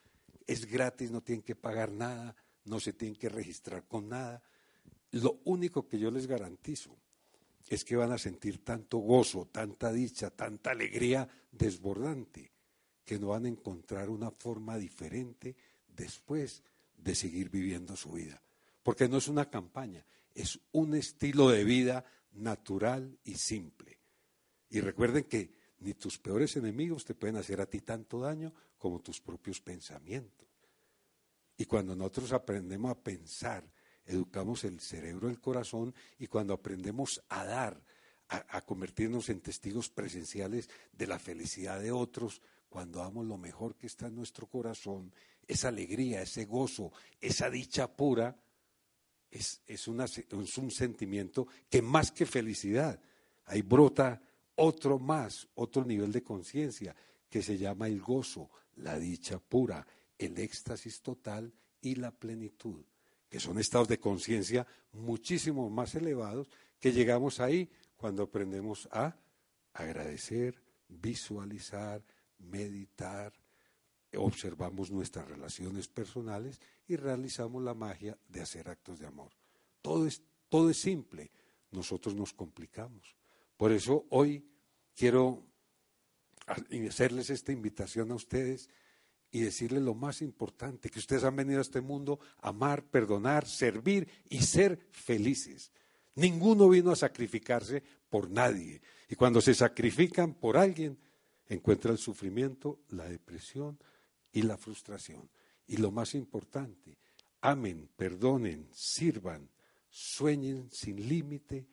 Es 0.47 0.67
gratis, 0.67 1.11
no 1.11 1.23
tienen 1.23 1.43
que 1.43 1.55
pagar 1.55 1.93
nada, 1.93 2.35
no 2.65 2.81
se 2.81 2.93
tienen 2.93 3.17
que 3.17 3.29
registrar 3.29 3.87
con 3.87 4.09
nada. 4.09 4.43
Lo 5.13 5.41
único 5.45 5.87
que 5.87 5.99
yo 5.99 6.11
les 6.11 6.27
garantizo 6.27 6.97
es 7.69 7.85
que 7.85 7.97
van 7.97 8.13
a 8.13 8.19
sentir 8.19 8.65
tanto 8.65 8.99
gozo, 8.99 9.47
tanta 9.47 9.93
dicha, 9.93 10.31
tanta 10.31 10.73
alegría 10.73 11.29
desbordante, 11.53 12.51
que 13.05 13.19
no 13.19 13.29
van 13.29 13.47
a 13.47 13.49
encontrar 13.49 14.11
una 14.11 14.31
forma 14.31 14.77
diferente 14.77 15.55
después 15.97 16.63
de 16.97 17.15
seguir 17.15 17.51
viviendo 17.51 17.97
su 17.97 18.13
vida. 18.13 18.43
Porque 18.83 19.09
no 19.09 19.19
es 19.19 19.29
una 19.29 19.49
campaña, 19.49 20.05
es 20.35 20.61
un 20.73 20.95
estilo 20.95 21.49
de 21.49 21.65
vida 21.65 22.05
natural 22.33 23.19
y 23.25 23.37
simple. 23.37 24.01
Y 24.69 24.81
recuerden 24.81 25.25
que 25.25 25.53
ni 25.79 25.95
tus 25.95 26.19
peores 26.19 26.57
enemigos 26.57 27.05
te 27.05 27.15
pueden 27.15 27.37
hacer 27.37 27.61
a 27.61 27.67
ti 27.67 27.81
tanto 27.81 28.21
daño 28.21 28.53
como 28.79 29.01
tus 29.01 29.21
propios 29.21 29.61
pensamientos. 29.61 30.49
Y 31.57 31.67
cuando 31.67 31.95
nosotros 31.95 32.33
aprendemos 32.33 32.91
a 32.91 32.99
pensar, 32.99 33.65
educamos 34.07 34.65
el 34.65 34.81
cerebro, 34.81 35.29
el 35.29 35.41
corazón, 35.41 35.95
y 36.19 36.27
cuando 36.27 36.55
aprendemos 36.55 37.23
a 37.29 37.45
dar, 37.45 37.81
a, 38.29 38.61
convertirnos 38.63 39.29
en 39.29 39.41
testigos 39.41 39.91
presenciales 39.91 40.69
de 40.93 41.07
la 41.07 41.19
felicidad 41.19 41.81
de 41.81 41.93
otros, 41.93 42.43
cuando 42.69 42.99
damos 42.99 43.27
lo 43.27 43.39
mejor 43.39 43.77
que 43.77 43.87
está 43.87 44.09
en 44.09 44.17
nuestro 44.17 44.49
corazón, 44.49 45.15
esa 45.47 45.69
alegría, 45.69 46.23
ese 46.23 46.47
gozo, 46.47 46.93
esa 47.21 47.51
dicha 47.51 47.95
pura, 47.95 48.37
es, 49.35 49.61
es, 49.67 49.89
un 49.89 50.71
sentimiento 50.71 51.49
que 51.69 51.83
más 51.83 52.13
que 52.13 52.25
felicidad, 52.25 53.01
ahí 53.47 53.63
brota 53.63 54.23
otro 54.55 55.01
más, 55.01 55.49
otro 55.57 55.85
nivel 55.85 56.13
de 56.13 56.23
conciencia, 56.23 56.95
que 57.29 57.43
se 57.43 57.59
llama 57.59 57.89
el 57.89 58.01
gozo, 58.01 58.49
la 58.77 58.97
dicha 58.97 59.41
pura, 59.41 59.85
el 60.17 60.39
éxtasis 60.39 61.03
total 61.03 61.53
y 61.81 61.97
la 61.97 62.13
plenitud, 62.13 62.85
que 63.29 63.41
son 63.41 63.59
estados 63.59 63.89
de 63.89 63.99
conciencia 63.99 64.67
muchísimo 64.93 65.69
más 65.69 65.97
elevados 65.97 66.49
que 66.79 66.93
llegamos 66.93 67.41
ahí 67.41 67.69
cuando 67.97 68.23
aprendemos 68.23 68.89
a 68.93 69.17
agradecer, 69.73 70.63
visualizar, 70.89 72.05
meditar, 72.39 73.33
observamos 74.17 74.91
nuestras 74.91 75.29
relaciones 75.29 75.89
personales 75.89 76.61
y 76.87 76.97
realizamos 76.97 77.63
la 77.63 77.75
magia 77.75 78.19
de 78.29 78.43
hacer 78.43 78.69
actos 78.69 78.99
de 78.99 79.07
amor. 79.07 79.31
Todo 79.83 80.07
es, 80.07 80.23
todo 80.49 80.71
es 80.71 80.79
simple, 80.79 81.31
nosotros 81.71 82.15
nos 82.15 82.33
complicamos. 82.33 83.15
Por 83.57 83.73
eso 83.73 84.07
hoy 84.11 84.45
quiero 84.95 85.43
hacerles 86.47 87.31
esta 87.31 87.53
invitación 87.53 88.11
a 88.11 88.15
ustedes 88.15 88.69
y 89.31 89.41
decirles 89.41 89.83
lo 89.83 89.95
más 89.95 90.23
importante, 90.23 90.91
que 90.91 91.01
ustedes 91.01 91.25
han 91.25 91.35
venido 91.35 91.59
a 91.59 91.63
este 91.63 91.81
mundo 91.81 92.21
a 92.41 92.51
amar, 92.51 92.85
perdonar, 92.85 93.47
servir 93.47 94.09
y 94.29 94.43
ser 94.43 94.79
felices. 94.93 95.73
Ninguno 96.15 96.69
vino 96.69 96.93
a 96.93 96.97
sacrificarse 96.97 97.83
por 98.09 98.31
nadie. 98.31 98.81
Y 99.09 99.17
cuando 99.17 99.41
se 99.41 99.55
sacrifican 99.55 100.35
por 100.35 100.57
alguien, 100.57 100.97
encuentra 101.49 101.91
el 101.91 101.99
sufrimiento, 101.99 102.81
la 102.91 103.09
depresión 103.09 103.79
y 104.35 104.43
la 104.43 104.59
frustración. 104.59 105.31
Y 105.67 105.79
lo 105.79 105.91
más 105.91 106.15
importante, 106.15 106.99
amen, 107.41 107.89
perdonen, 107.97 108.69
sirvan, 108.73 109.49
sueñen 109.89 110.69
sin 110.71 111.09
límite 111.09 111.67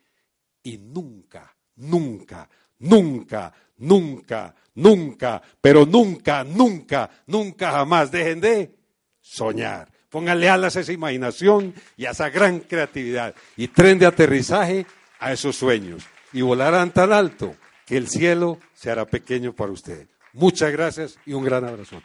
y 0.63 0.77
nunca, 0.77 1.53
nunca, 1.75 2.49
nunca, 2.79 3.53
nunca, 3.77 4.55
nunca, 4.75 5.41
pero 5.59 5.85
nunca, 5.85 6.43
nunca, 6.43 7.09
nunca 7.25 7.71
jamás 7.71 8.11
dejen 8.11 8.39
de 8.39 8.75
soñar. 9.19 9.91
Pónganle 10.09 10.49
alas 10.49 10.75
a 10.75 10.81
esa 10.81 10.91
imaginación 10.91 11.73
y 11.97 12.05
a 12.05 12.11
esa 12.11 12.29
gran 12.29 12.59
creatividad 12.59 13.33
y 13.57 13.69
tren 13.69 13.97
de 13.97 14.05
aterrizaje 14.05 14.85
a 15.19 15.33
esos 15.33 15.55
sueños 15.55 16.03
y 16.31 16.41
volarán 16.41 16.91
tan 16.91 17.11
alto 17.11 17.55
que 17.85 17.97
el 17.97 18.07
cielo 18.07 18.59
se 18.73 18.91
hará 18.91 19.05
pequeño 19.05 19.53
para 19.53 19.71
usted. 19.71 20.07
Muchas 20.33 20.71
gracias 20.71 21.17
y 21.25 21.33
un 21.33 21.43
gran 21.43 21.65
abrazo. 21.65 22.01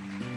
Mm-hmm. 0.00 0.27